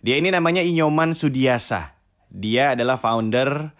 Dia 0.05 0.21
ini 0.21 0.29
namanya 0.29 0.61
Inyoman 0.61 1.17
Sudiasa. 1.17 1.97
Dia 2.29 2.77
adalah 2.77 3.01
founder 3.01 3.73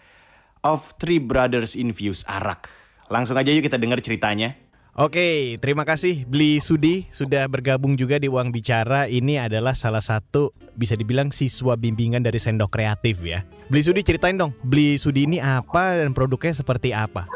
of 0.65 0.97
Three 0.97 1.21
Brothers 1.21 1.77
Infuse 1.77 2.25
Arak. 2.25 2.65
Langsung 3.13 3.37
aja 3.37 3.53
yuk 3.53 3.61
kita 3.61 3.77
dengar 3.77 4.01
ceritanya. 4.01 4.57
Oke, 4.95 5.59
terima 5.59 5.83
kasih 5.83 6.23
Bli 6.23 6.63
Sudi 6.63 7.03
sudah 7.11 7.43
bergabung 7.51 7.99
juga 7.99 8.15
di 8.15 8.31
Uang 8.31 8.55
Bicara. 8.55 9.11
Ini 9.11 9.43
adalah 9.43 9.75
salah 9.75 9.99
satu 9.99 10.55
bisa 10.71 10.95
dibilang 10.95 11.35
siswa 11.35 11.75
bimbingan 11.75 12.23
dari 12.23 12.39
Sendok 12.39 12.71
Kreatif 12.71 13.19
ya. 13.19 13.43
Bli 13.67 13.83
Sudi 13.83 14.07
ceritain 14.07 14.39
dong, 14.39 14.55
Bli 14.63 14.95
Sudi 14.95 15.27
ini 15.27 15.43
apa 15.43 15.99
dan 15.99 16.15
produknya 16.15 16.55
seperti 16.55 16.95
apa? 16.95 17.27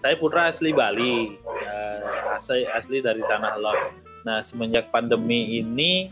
Saya 0.00 0.16
putra 0.16 0.48
asli 0.48 0.72
Bali, 0.72 1.36
ya, 1.44 1.76
asli, 2.40 2.64
asli 2.72 3.04
dari 3.04 3.20
Tanah 3.20 3.60
Lot. 3.60 3.80
Nah, 4.24 4.40
semenjak 4.40 4.88
pandemi 4.88 5.60
ini 5.60 6.08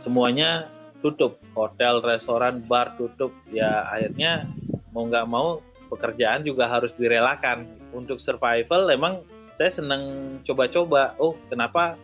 semuanya 0.00 0.72
tutup, 1.04 1.36
hotel, 1.52 2.00
restoran, 2.00 2.64
bar 2.64 2.96
tutup. 2.96 3.36
Ya 3.52 3.84
akhirnya 3.84 4.48
mau 4.96 5.04
nggak 5.04 5.28
mau 5.28 5.60
pekerjaan 5.92 6.40
juga 6.40 6.72
harus 6.72 6.96
direlakan. 6.96 7.68
Untuk 7.92 8.16
survival 8.16 8.88
emang 8.88 9.28
saya 9.54 9.70
senang 9.70 10.02
coba-coba. 10.46 11.14
Oh, 11.18 11.36
kenapa 11.50 11.98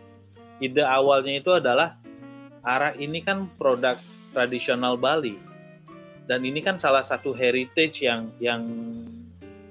ide 0.59 0.83
awalnya 0.83 1.39
itu 1.39 1.51
adalah 1.53 1.97
arak 2.65 2.99
ini 2.99 3.23
kan 3.23 3.47
produk 3.55 3.97
tradisional 4.35 4.99
Bali. 4.99 5.39
Dan 6.27 6.43
ini 6.43 6.59
kan 6.59 6.75
salah 6.75 7.03
satu 7.03 7.31
heritage 7.31 8.03
yang 8.03 8.27
yang 8.43 8.61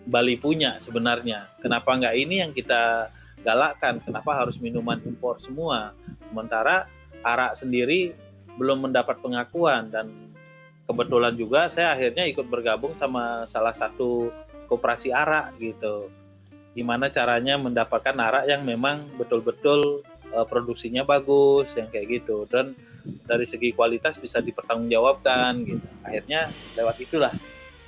Bali 0.07 0.39
punya 0.41 0.81
sebenarnya. 0.81 1.51
Kenapa 1.61 1.93
nggak 1.93 2.17
ini 2.17 2.41
yang 2.41 2.53
kita 2.57 3.12
galakkan? 3.45 4.01
Kenapa 4.01 4.33
harus 4.33 4.57
minuman 4.57 4.97
impor 5.05 5.37
semua? 5.37 5.93
Sementara 6.25 6.89
arak 7.21 7.59
sendiri 7.59 8.17
belum 8.57 8.89
mendapat 8.89 9.21
pengakuan 9.21 9.93
dan 9.93 10.09
kebetulan 10.89 11.35
juga 11.37 11.69
saya 11.69 11.93
akhirnya 11.93 12.25
ikut 12.25 12.47
bergabung 12.49 12.97
sama 12.97 13.45
salah 13.45 13.75
satu 13.75 14.33
koperasi 14.71 15.12
arak 15.12 15.59
gitu 15.61 16.09
gimana 16.77 17.09
caranya 17.09 17.57
mendapatkan 17.57 18.12
arak 18.12 18.45
yang 18.53 18.61
memang 18.69 19.09
betul-betul 19.17 20.05
uh, 20.37 20.45
produksinya 20.45 21.09
bagus 21.09 21.73
yang 21.73 21.89
kayak 21.89 22.21
gitu 22.21 22.45
dan 22.53 22.77
dari 23.25 23.49
segi 23.49 23.73
kualitas 23.73 24.21
bisa 24.21 24.45
dipertanggungjawabkan 24.45 25.65
gitu 25.65 25.87
akhirnya 26.05 26.53
lewat 26.77 26.97
itulah 27.01 27.33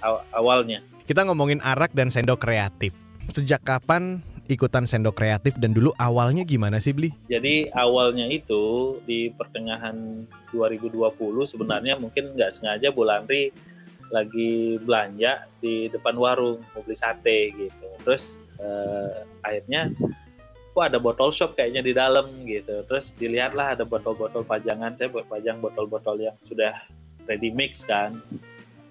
aw 0.00 0.24
awalnya 0.32 0.80
kita 1.04 1.28
ngomongin 1.28 1.60
arak 1.60 1.92
dan 1.92 2.08
sendok 2.08 2.40
kreatif 2.40 2.96
sejak 3.28 3.60
kapan 3.60 4.24
ikutan 4.48 4.88
sendok 4.88 5.20
kreatif 5.20 5.60
dan 5.60 5.76
dulu 5.76 5.92
awalnya 6.00 6.42
gimana 6.42 6.80
sih 6.80 6.96
Bli? 6.96 7.12
Jadi 7.28 7.68
awalnya 7.68 8.24
itu 8.32 8.96
di 9.04 9.28
pertengahan 9.28 10.24
2020 10.56 10.96
sebenarnya 11.44 12.00
mungkin 12.00 12.32
nggak 12.32 12.56
sengaja 12.56 12.88
Bu 12.88 13.04
Landri 13.04 13.52
lagi 14.08 14.80
belanja 14.80 15.44
di 15.60 15.92
depan 15.92 16.16
warung 16.16 16.64
mau 16.72 16.80
beli 16.80 16.96
sate 16.96 17.52
gitu. 17.52 17.86
Terus 18.08 18.40
uh, 18.58 19.24
akhirnya 19.42 19.90
kok 20.78 20.84
ada 20.94 21.02
botol 21.02 21.34
shop 21.34 21.58
kayaknya 21.58 21.82
di 21.82 21.90
dalam 21.90 22.46
gitu. 22.46 22.86
Terus 22.86 23.10
dilihatlah 23.18 23.74
ada 23.74 23.82
botol-botol 23.82 24.46
pajangan. 24.46 24.94
Saya 24.94 25.10
buat 25.10 25.26
pajang 25.26 25.58
botol-botol 25.58 26.22
yang 26.22 26.38
sudah 26.46 26.86
ready 27.26 27.50
mix 27.50 27.82
kan. 27.82 28.22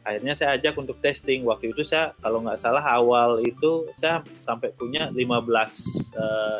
Akhirnya 0.04 0.36
saya 0.36 0.60
ajak 0.60 0.76
untuk 0.76 1.00
testing. 1.00 1.48
Waktu 1.48 1.72
itu 1.72 1.88
saya 1.88 2.12
kalau 2.20 2.44
nggak 2.44 2.60
salah 2.60 2.84
awal 2.84 3.40
itu 3.40 3.88
saya 3.96 4.20
sampai 4.36 4.76
punya 4.76 5.12
15 5.12 5.16
uh, 5.16 5.48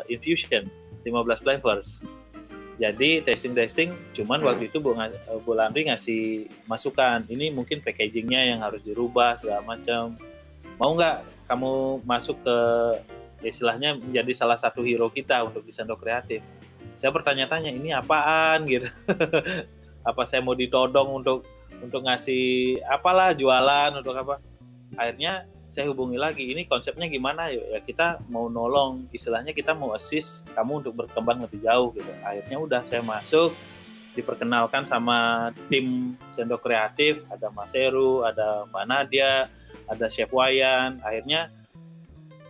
eh, 0.08 0.16
infusion 0.16 0.68
15 1.04 1.44
flavors. 1.44 2.00
Jadi 2.78 3.26
testing-testing 3.26 4.14
cuman 4.14 4.38
waktu 4.46 4.70
itu 4.70 4.78
Bu, 4.78 4.94
Bu 5.42 5.52
Landri 5.52 5.90
ngasih 5.90 6.46
masukan. 6.70 7.26
Ini 7.26 7.50
mungkin 7.50 7.82
packagingnya 7.82 8.54
yang 8.54 8.62
harus 8.62 8.86
dirubah 8.86 9.34
segala 9.34 9.66
macam 9.66 10.14
mau 10.78 10.94
nggak 10.94 11.46
kamu 11.50 12.00
masuk 12.06 12.38
ke 12.42 12.56
istilahnya 13.42 13.98
menjadi 13.98 14.32
salah 14.34 14.58
satu 14.58 14.82
hero 14.82 15.10
kita 15.10 15.42
untuk 15.46 15.62
di 15.66 15.72
sendok 15.74 16.02
kreatif. 16.02 16.42
Saya 16.98 17.14
bertanya-tanya 17.14 17.70
ini 17.70 17.94
apaan 17.94 18.66
gitu. 18.70 18.90
apa 20.02 20.22
saya 20.24 20.40
mau 20.40 20.56
ditodong 20.56 21.22
untuk 21.22 21.44
untuk 21.78 22.02
ngasih 22.06 22.78
apalah 22.86 23.34
jualan 23.34 23.98
untuk 23.98 24.14
apa? 24.18 24.42
Akhirnya 24.98 25.46
saya 25.68 25.84
hubungi 25.92 26.16
lagi 26.16 26.48
ini 26.48 26.64
konsepnya 26.64 27.04
gimana 27.12 27.52
ya 27.52 27.84
kita 27.84 28.24
mau 28.32 28.48
nolong 28.48 29.04
istilahnya 29.12 29.52
kita 29.52 29.76
mau 29.76 29.92
assist 29.92 30.48
kamu 30.56 30.80
untuk 30.80 31.04
berkembang 31.04 31.44
lebih 31.44 31.60
jauh 31.60 31.92
gitu 31.92 32.08
akhirnya 32.24 32.56
udah 32.56 32.80
saya 32.88 33.04
masuk 33.04 33.52
diperkenalkan 34.16 34.88
sama 34.88 35.52
tim 35.68 36.16
sendok 36.32 36.64
kreatif 36.64 37.20
ada 37.28 37.52
Mas 37.52 37.76
Heru 37.76 38.24
ada 38.24 38.64
Mbak 38.64 38.84
Nadia 38.88 39.52
ada 39.88 40.06
chef 40.12 40.30
Wayan. 40.30 41.00
Akhirnya 41.02 41.48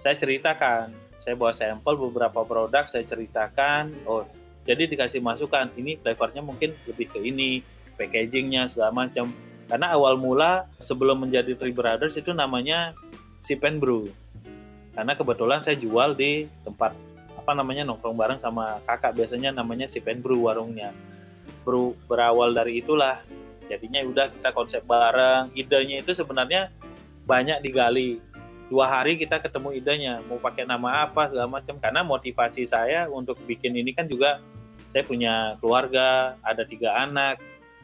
saya 0.03 0.15
ceritakan. 0.19 0.93
Saya 1.19 1.35
bawa 1.35 1.51
sampel 1.51 1.95
beberapa 1.99 2.43
produk 2.47 2.87
saya 2.87 3.03
ceritakan. 3.07 3.95
Oh 4.07 4.23
jadi 4.69 4.85
dikasih 4.85 5.25
masukan 5.25 5.73
ini 5.81 5.97
flavornya 5.97 6.45
mungkin 6.45 6.77
lebih 6.85 7.09
ke 7.09 7.25
ini 7.25 7.65
packagingnya 7.97 8.69
segala 8.69 8.93
macam. 8.93 9.33
Karena 9.65 9.97
awal 9.97 10.21
mula 10.21 10.69
sebelum 10.77 11.25
menjadi 11.25 11.57
Three 11.57 11.73
Brothers 11.73 12.21
itu 12.21 12.37
namanya 12.37 12.93
Sip 13.41 13.65
and 13.65 13.81
Brew. 13.81 14.13
Karena 14.93 15.17
kebetulan 15.17 15.65
saya 15.65 15.81
jual 15.81 16.13
di 16.13 16.45
tempat 16.69 16.93
apa 17.33 17.57
namanya 17.57 17.89
nongkrong 17.89 18.13
bareng 18.13 18.37
sama 18.37 18.85
kakak. 18.85 19.17
Biasanya 19.17 19.57
namanya 19.57 19.89
Sip 19.89 20.05
and 20.05 20.21
Brew 20.21 20.45
warungnya. 20.45 20.93
Brew 21.65 21.97
berawal 22.05 22.53
dari 22.53 22.85
itulah. 22.85 23.25
Jadinya 23.73 24.05
udah 24.05 24.29
kita 24.37 24.53
konsep 24.53 24.85
bareng. 24.85 25.49
Idenya 25.57 26.05
itu 26.05 26.13
sebenarnya 26.13 26.69
banyak 27.29 27.61
digali 27.61 28.25
dua 28.73 28.89
hari 28.89 29.21
kita 29.21 29.37
ketemu 29.41 29.77
idenya 29.77 30.25
mau 30.25 30.41
pakai 30.41 30.65
nama 30.65 31.05
apa 31.05 31.29
segala 31.29 31.61
macam 31.61 31.77
karena 31.77 32.01
motivasi 32.01 32.65
saya 32.65 33.05
untuk 33.13 33.37
bikin 33.45 33.77
ini 33.77 33.93
kan 33.93 34.09
juga 34.09 34.41
saya 34.89 35.05
punya 35.05 35.61
keluarga 35.61 36.41
ada 36.41 36.65
tiga 36.65 36.97
anak 36.97 37.37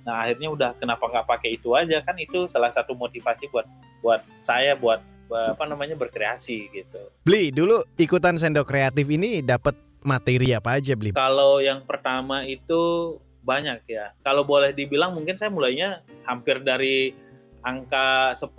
nah 0.04 0.24
akhirnya 0.24 0.48
udah 0.52 0.70
kenapa 0.76 1.08
nggak 1.08 1.28
pakai 1.28 1.56
itu 1.56 1.72
aja 1.76 2.00
kan 2.00 2.16
itu 2.16 2.48
salah 2.48 2.68
satu 2.72 2.96
motivasi 2.96 3.48
buat 3.52 3.64
buat 4.04 4.20
saya 4.44 4.76
buat 4.76 5.00
apa 5.32 5.64
namanya 5.66 5.96
berkreasi 5.96 6.70
gitu. 6.70 7.00
Beli 7.24 7.50
dulu 7.50 7.82
ikutan 7.96 8.36
sendok 8.36 8.68
kreatif 8.68 9.08
ini 9.08 9.40
dapat 9.40 9.74
materi 10.04 10.52
apa 10.52 10.76
aja 10.78 10.92
beli? 10.94 11.16
Kalau 11.16 11.58
yang 11.58 11.82
pertama 11.88 12.44
itu 12.44 13.16
banyak 13.42 13.82
ya. 13.88 14.12
Kalau 14.20 14.44
boleh 14.44 14.70
dibilang 14.76 15.16
mungkin 15.16 15.34
saya 15.40 15.50
mulainya 15.50 16.04
hampir 16.28 16.60
dari 16.60 17.16
angka 17.64 18.36
10 18.36 18.52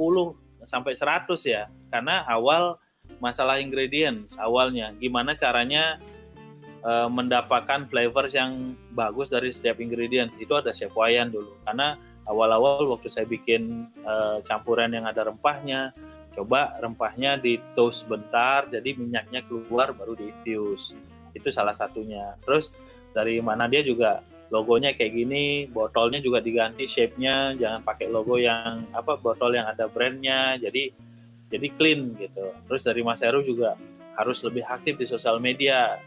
sampai 0.68 0.98
100 0.98 1.30
ya. 1.46 1.72
Karena 1.90 2.26
awal 2.28 2.82
masalah 3.22 3.62
ingredients 3.62 4.34
awalnya 4.42 4.90
gimana 4.98 5.38
caranya 5.38 6.02
uh, 6.82 7.06
mendapatkan 7.06 7.86
flavors 7.86 8.34
yang 8.34 8.74
bagus 8.92 9.30
dari 9.30 9.54
setiap 9.54 9.80
ingredients. 9.80 10.36
Itu 10.42 10.58
ada 10.58 10.74
chef 10.74 10.92
Wayan 10.98 11.32
dulu. 11.32 11.54
Karena 11.64 11.96
awal-awal 12.26 12.90
waktu 12.90 13.08
saya 13.08 13.30
bikin 13.30 13.88
uh, 14.04 14.42
campuran 14.42 14.92
yang 14.92 15.06
ada 15.06 15.30
rempahnya, 15.30 15.94
coba 16.36 16.76
rempahnya 16.84 17.40
di 17.40 17.56
toast 17.74 18.04
bentar 18.12 18.68
jadi 18.68 19.00
minyaknya 19.00 19.48
keluar 19.48 19.96
baru 19.96 20.20
di 20.20 20.28
infuse 20.30 21.00
itu 21.32 21.48
salah 21.48 21.72
satunya 21.72 22.36
terus 22.44 22.76
dari 23.16 23.40
mana 23.40 23.72
dia 23.72 23.80
juga 23.80 24.20
logonya 24.54 24.94
kayak 24.94 25.14
gini 25.14 25.66
botolnya 25.70 26.22
juga 26.22 26.38
diganti 26.38 26.86
shape-nya 26.86 27.58
jangan 27.58 27.82
pakai 27.82 28.08
logo 28.14 28.38
yang 28.38 28.86
apa 28.94 29.18
botol 29.18 29.58
yang 29.58 29.66
ada 29.66 29.90
brandnya 29.90 30.54
jadi 30.62 30.94
jadi 31.50 31.68
clean 31.78 32.18
gitu. 32.18 32.52
Terus 32.68 32.82
dari 32.84 33.02
Mas 33.06 33.22
Heru 33.22 33.46
juga 33.46 33.78
harus 34.18 34.42
lebih 34.42 34.66
aktif 34.66 34.98
di 34.98 35.06
sosial 35.06 35.38
media. 35.38 36.02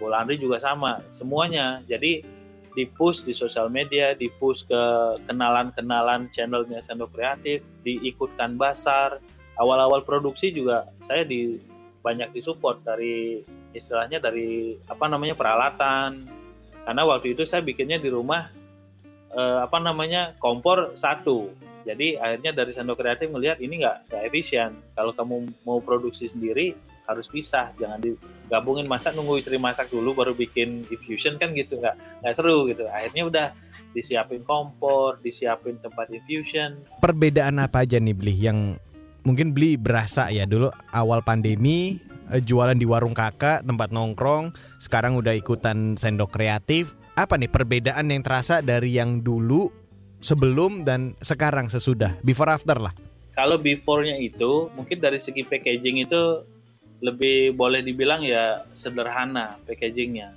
Bola 0.00 0.24
juga 0.32 0.56
sama 0.56 1.04
semuanya. 1.12 1.84
Jadi 1.84 2.24
di 2.70 2.84
push 2.86 3.26
di 3.26 3.36
sosial 3.36 3.68
media, 3.68 4.16
di 4.16 4.32
push 4.40 4.64
ke 4.64 4.82
kenalan-kenalan 5.28 6.32
channelnya 6.32 6.80
Sendok 6.80 7.12
Kreatif, 7.12 7.60
diikutkan 7.84 8.56
basar. 8.56 9.20
Awal-awal 9.60 10.08
produksi 10.08 10.56
juga 10.56 10.88
saya 11.04 11.20
di 11.28 11.60
banyak 12.00 12.32
disupport 12.32 12.80
dari 12.80 13.44
istilahnya 13.76 14.24
dari 14.24 14.80
apa 14.88 15.04
namanya 15.04 15.36
peralatan 15.36 16.24
karena 16.84 17.02
waktu 17.06 17.36
itu 17.36 17.42
saya 17.44 17.60
bikinnya 17.60 18.00
di 18.00 18.08
rumah 18.08 18.48
eh, 19.32 19.58
apa 19.62 19.78
namanya 19.78 20.34
kompor 20.40 20.94
satu. 20.96 21.50
Jadi 21.80 22.20
akhirnya 22.20 22.52
dari 22.52 22.76
Sando 22.76 22.92
Kreatif 22.92 23.32
melihat 23.32 23.56
ini 23.58 23.80
nggak 23.80 24.12
efisien. 24.28 24.76
Kalau 24.92 25.16
kamu 25.16 25.48
mau 25.64 25.80
produksi 25.80 26.28
sendiri 26.28 26.76
harus 27.08 27.26
pisah. 27.26 27.72
Jangan 27.80 28.04
digabungin 28.04 28.84
masak 28.84 29.16
nunggu 29.16 29.40
istri 29.40 29.56
masak 29.56 29.88
dulu 29.88 30.12
baru 30.12 30.36
bikin 30.36 30.84
infusion 30.92 31.40
kan 31.40 31.56
gitu. 31.56 31.80
Nggak 31.80 31.96
nggak 32.20 32.34
seru 32.36 32.68
gitu. 32.68 32.84
Akhirnya 32.84 33.24
udah 33.26 33.46
disiapin 33.90 34.44
kompor 34.44 35.18
disiapin 35.24 35.80
tempat 35.80 36.12
infusion. 36.12 36.78
Perbedaan 37.00 37.58
apa 37.58 37.82
aja 37.82 37.96
nih 37.98 38.14
beli 38.14 38.34
yang 38.36 38.76
mungkin 39.24 39.52
beli 39.52 39.76
berasa 39.76 40.28
ya 40.32 40.48
dulu 40.48 40.72
awal 40.94 41.20
pandemi 41.20 42.00
Eh, 42.30 42.38
jualan 42.38 42.78
di 42.78 42.86
warung 42.86 43.10
kakak, 43.10 43.66
tempat 43.66 43.90
nongkrong, 43.90 44.54
sekarang 44.78 45.18
udah 45.18 45.34
ikutan 45.34 45.98
sendok 45.98 46.30
kreatif. 46.30 46.94
Apa 47.18 47.34
nih 47.34 47.50
perbedaan 47.50 48.06
yang 48.06 48.22
terasa 48.22 48.62
dari 48.62 48.94
yang 48.94 49.18
dulu 49.18 49.66
sebelum 50.22 50.86
dan 50.86 51.18
sekarang 51.18 51.66
sesudah, 51.66 52.14
before 52.22 52.46
after 52.46 52.78
lah? 52.78 52.94
Kalau 53.34 53.58
before-nya 53.58 54.14
itu 54.22 54.70
mungkin 54.78 55.02
dari 55.02 55.18
segi 55.18 55.42
packaging 55.42 56.06
itu 56.06 56.46
lebih 57.02 57.58
boleh 57.58 57.82
dibilang 57.82 58.22
ya 58.22 58.62
sederhana 58.76 59.56
packagingnya 59.64 60.36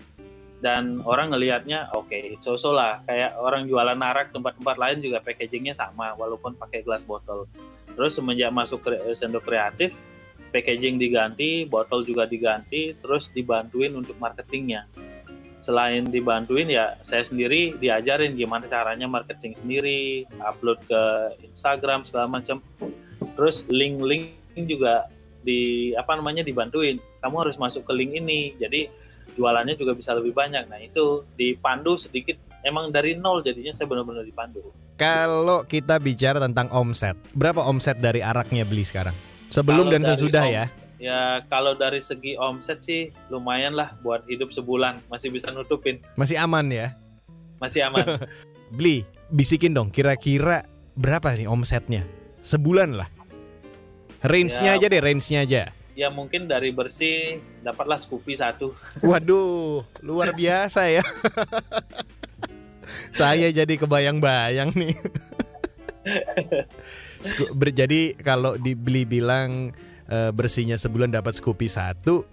dan 0.63 1.03
orang 1.03 1.35
ngelihatnya 1.35 1.91
oke 1.91 2.07
okay, 2.07 2.39
so 2.39 2.55
so 2.55 2.71
lah 2.71 3.03
kayak 3.03 3.35
orang 3.35 3.67
jualan 3.67 3.99
narak 3.99 4.31
tempat-tempat 4.31 4.79
lain 4.79 5.03
juga 5.03 5.19
packagingnya 5.19 5.75
sama 5.75 6.15
walaupun 6.15 6.55
pakai 6.55 6.79
gelas 6.87 7.03
botol 7.03 7.51
terus 7.99 8.15
semenjak 8.15 8.47
masuk 8.55 8.79
ke 8.79 8.95
sendok 9.11 9.43
kreatif 9.43 9.91
packaging 10.53 11.01
diganti, 11.01 11.65
botol 11.65 12.05
juga 12.05 12.29
diganti, 12.29 12.93
terus 13.01 13.33
dibantuin 13.33 13.97
untuk 13.97 14.13
marketingnya. 14.21 14.85
Selain 15.57 16.05
dibantuin 16.05 16.69
ya 16.69 16.99
saya 17.01 17.25
sendiri 17.25 17.73
diajarin 17.81 18.37
gimana 18.37 18.69
caranya 18.69 19.09
marketing 19.09 19.57
sendiri, 19.57 20.29
upload 20.43 20.77
ke 20.85 21.01
Instagram 21.49 22.05
segala 22.05 22.29
macam. 22.29 22.61
Terus 23.33 23.65
link-link 23.71 24.37
juga 24.69 25.09
di 25.41 25.91
apa 25.97 26.13
namanya 26.19 26.45
dibantuin. 26.45 27.01
Kamu 27.23 27.47
harus 27.47 27.57
masuk 27.57 27.87
ke 27.87 27.95
link 27.95 28.13
ini. 28.13 28.53
Jadi 28.59 28.91
jualannya 29.33 29.73
juga 29.79 29.95
bisa 29.95 30.13
lebih 30.13 30.35
banyak. 30.35 30.67
Nah, 30.67 30.79
itu 30.83 31.23
dipandu 31.39 31.97
sedikit 31.97 32.35
emang 32.67 32.91
dari 32.91 33.15
nol 33.15 33.41
jadinya 33.41 33.71
saya 33.71 33.87
benar-benar 33.87 34.27
dipandu. 34.27 34.61
Kalau 34.99 35.65
kita 35.65 35.97
bicara 35.97 36.37
tentang 36.43 36.69
omset, 36.75 37.17
berapa 37.33 37.63
omset 37.65 37.97
dari 37.97 38.19
araknya 38.19 38.67
beli 38.67 38.85
sekarang? 38.85 39.32
Sebelum 39.53 39.85
kalau 39.85 39.93
dan 39.93 40.01
sesudah 40.01 40.43
ya. 40.49 40.65
Ya 40.97 41.45
kalau 41.45 41.77
dari 41.77 42.01
segi 42.01 42.33
omset 42.39 42.81
sih 42.81 43.13
lumayan 43.29 43.77
lah 43.77 43.93
buat 44.01 44.25
hidup 44.25 44.49
sebulan 44.49 44.97
masih 45.13 45.29
bisa 45.29 45.53
nutupin. 45.53 46.01
Masih 46.17 46.41
aman 46.41 46.65
ya? 46.73 46.97
Masih 47.61 47.85
aman. 47.85 48.17
Beli, 48.75 49.05
bisikin 49.29 49.77
dong 49.77 49.93
kira-kira 49.93 50.65
berapa 50.97 51.37
nih 51.37 51.45
omsetnya? 51.45 52.01
Sebulan 52.41 52.97
lah. 52.97 53.09
Range-nya 54.25 54.73
ya, 54.73 54.79
aja 54.79 54.87
deh, 54.89 55.01
range-nya 55.03 55.39
aja. 55.45 55.61
Ya 55.93 56.09
mungkin 56.09 56.49
dari 56.49 56.73
bersih 56.73 57.37
dapatlah 57.61 58.01
Scoopy 58.01 58.33
satu. 58.33 58.73
Waduh, 59.05 59.85
luar 60.01 60.33
biasa 60.33 60.89
ya. 60.89 61.05
Saya 63.19 63.53
jadi 63.53 63.75
kebayang-bayang 63.77 64.73
nih. 64.73 64.97
Jadi 67.73 68.19
kalau 68.19 68.59
dibeli 68.59 69.07
bilang 69.07 69.71
uh, 70.11 70.29
bersihnya 70.35 70.75
sebulan 70.75 71.15
dapat 71.15 71.39
Scoopy 71.39 71.67
satu, 71.71 72.27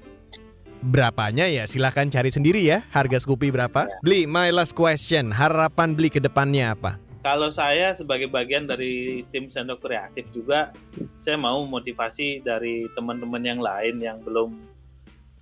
berapanya 0.80 1.44
ya 1.44 1.68
silahkan 1.68 2.08
cari 2.08 2.32
sendiri 2.32 2.64
ya 2.64 2.82
harga 2.90 3.22
Scoopy 3.22 3.52
berapa. 3.52 3.86
Beli 4.02 4.24
my 4.24 4.50
last 4.50 4.72
question, 4.72 5.30
harapan 5.30 5.94
beli 5.94 6.08
ke 6.10 6.20
depannya 6.20 6.74
apa? 6.74 6.96
Kalau 7.20 7.52
saya 7.52 7.92
sebagai 7.92 8.32
bagian 8.32 8.64
dari 8.64 9.20
tim 9.28 9.52
Sendok 9.52 9.84
Kreatif 9.84 10.32
juga, 10.32 10.72
saya 11.20 11.36
mau 11.36 11.60
motivasi 11.68 12.40
dari 12.40 12.88
teman-teman 12.96 13.44
yang 13.44 13.60
lain 13.60 14.00
yang 14.00 14.24
belum 14.24 14.56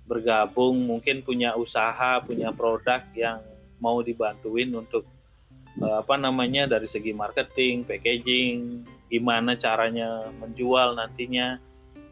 bergabung, 0.03 0.75
mungkin 0.75 1.23
punya 1.23 1.55
usaha, 1.55 2.19
punya 2.19 2.51
produk 2.51 2.99
yang 3.15 3.39
mau 3.79 4.03
dibantuin 4.03 4.75
untuk 4.75 5.07
eh, 5.79 5.95
apa 6.03 6.19
namanya 6.19 6.67
dari 6.67 6.89
segi 6.91 7.15
marketing, 7.15 7.87
packaging, 7.87 8.83
gimana 9.09 9.57
caranya 9.57 10.29
menjual 10.37 10.95
nantinya. 10.95 11.57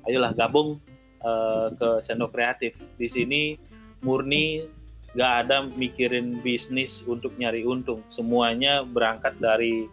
Ayolah 0.10 0.33
gabung 0.33 0.81
uh, 1.21 1.69
ke 1.71 2.01
Sendok 2.03 2.33
Kreatif. 2.33 2.81
Di 2.97 3.07
sini 3.07 3.55
murni 4.01 4.65
gak 5.13 5.47
ada 5.47 5.63
mikirin 5.65 6.41
bisnis 6.41 7.05
untuk 7.05 7.38
nyari 7.38 7.63
untung. 7.63 8.01
Semuanya 8.10 8.83
berangkat 8.83 9.38
dari 9.38 9.88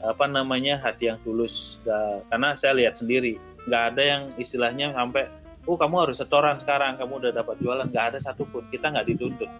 apa 0.00 0.24
namanya 0.24 0.80
hati 0.80 1.12
yang 1.12 1.20
tulus. 1.20 1.78
Gak, 1.84 2.26
karena 2.32 2.56
saya 2.56 2.72
lihat 2.76 2.96
sendiri 2.96 3.36
nggak 3.68 3.84
ada 3.92 4.02
yang 4.02 4.22
istilahnya 4.40 4.96
sampai 4.96 5.28
oh 5.68 5.76
kamu 5.76 6.08
harus 6.08 6.16
setoran 6.16 6.56
sekarang 6.56 6.96
kamu 6.96 7.20
udah 7.20 7.32
dapat 7.36 7.56
jualan. 7.60 7.86
Nggak 7.92 8.06
ada 8.16 8.18
satupun. 8.18 8.64
Kita 8.72 8.88
nggak 8.88 9.06
dituntut. 9.12 9.50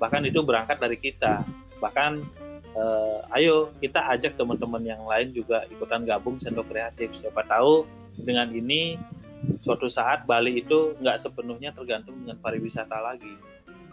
Bahkan 0.00 0.22
itu 0.24 0.40
berangkat 0.40 0.80
dari 0.80 0.96
kita. 0.96 1.44
Bahkan 1.78 2.12
uh, 2.74 3.24
ayo 3.38 3.72
kita 3.80 4.02
ajak 4.14 4.36
teman-teman 4.36 4.82
yang 4.84 5.02
lain 5.02 5.32
juga 5.32 5.64
ikutan 5.70 6.04
gabung 6.04 6.38
sendok 6.38 6.68
kreatif. 6.70 7.14
Siapa 7.16 7.46
tahu 7.46 7.86
dengan 8.20 8.50
ini 8.54 8.98
suatu 9.64 9.90
saat 9.90 10.28
Bali 10.28 10.60
itu 10.60 10.94
nggak 11.00 11.18
sepenuhnya 11.18 11.72
tergantung 11.72 12.18
dengan 12.20 12.38
pariwisata 12.38 12.98
lagi. 13.00 13.34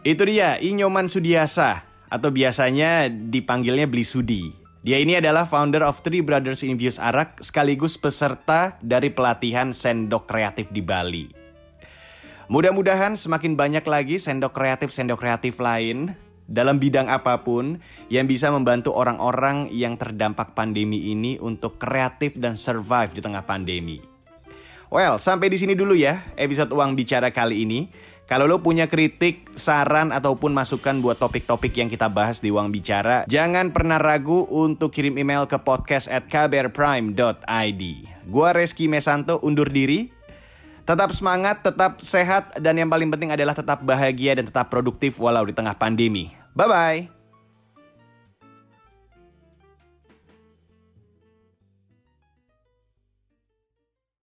Itu 0.01 0.25
dia 0.25 0.57
Inyoman 0.57 1.07
Sudiasa. 1.07 1.85
Atau 2.11 2.27
biasanya 2.27 3.07
dipanggilnya 3.07 3.87
Bli 3.87 4.03
Sudi. 4.03 4.43
Dia 4.83 4.99
ini 4.99 5.15
adalah 5.15 5.47
founder 5.47 5.79
of 5.85 6.03
Three 6.03 6.19
Brothers 6.19 6.59
Infused 6.59 6.99
Arak 6.99 7.39
sekaligus 7.39 7.95
peserta 7.95 8.75
dari 8.83 9.13
pelatihan 9.13 9.71
sendok 9.71 10.27
kreatif 10.27 10.67
di 10.75 10.83
Bali. 10.83 11.31
Mudah-mudahan 12.51 13.15
semakin 13.15 13.55
banyak 13.55 13.85
lagi 13.87 14.19
sendok 14.19 14.51
kreatif-sendok 14.51 15.23
kreatif 15.23 15.55
lain 15.63 16.19
dalam 16.51 16.77
bidang 16.77 17.07
apa 17.07 17.47
pun 17.47 17.79
yang 18.11 18.27
bisa 18.27 18.51
membantu 18.51 18.91
orang-orang 18.91 19.71
yang 19.71 19.95
terdampak 19.95 20.51
pandemi 20.51 21.15
ini 21.15 21.39
untuk 21.39 21.79
kreatif 21.79 22.35
dan 22.35 22.59
survive 22.59 23.15
di 23.15 23.21
tengah 23.23 23.47
pandemi. 23.47 24.03
Well, 24.91 25.23
sampai 25.23 25.47
di 25.47 25.55
sini 25.55 25.71
dulu 25.71 25.95
ya 25.95 26.27
episode 26.35 26.75
Uang 26.75 26.99
Bicara 26.99 27.31
kali 27.31 27.63
ini. 27.63 27.87
Kalau 28.27 28.47
lo 28.47 28.63
punya 28.63 28.87
kritik, 28.87 29.51
saran, 29.59 30.15
ataupun 30.15 30.55
masukan 30.55 31.03
buat 31.03 31.19
topik-topik 31.19 31.75
yang 31.75 31.91
kita 31.91 32.07
bahas 32.07 32.39
di 32.39 32.47
Uang 32.47 32.71
Bicara, 32.71 33.27
jangan 33.27 33.75
pernah 33.75 33.99
ragu 33.99 34.47
untuk 34.47 34.95
kirim 34.95 35.19
email 35.19 35.51
ke 35.51 35.59
podcast 35.59 36.07
at 36.07 36.31
kbrprime.id. 36.31 37.83
Gua 38.31 38.49
Reski 38.55 38.87
Mesanto 38.87 39.35
undur 39.43 39.67
diri. 39.67 40.15
Tetap 40.87 41.11
semangat, 41.11 41.59
tetap 41.59 41.99
sehat, 41.99 42.55
dan 42.55 42.79
yang 42.79 42.87
paling 42.87 43.11
penting 43.11 43.35
adalah 43.35 43.51
tetap 43.51 43.83
bahagia 43.83 44.39
dan 44.39 44.47
tetap 44.47 44.71
produktif 44.71 45.19
walau 45.19 45.43
di 45.43 45.51
tengah 45.51 45.75
pandemi. 45.75 46.40
Bye 46.55 46.67
bye. 46.67 47.20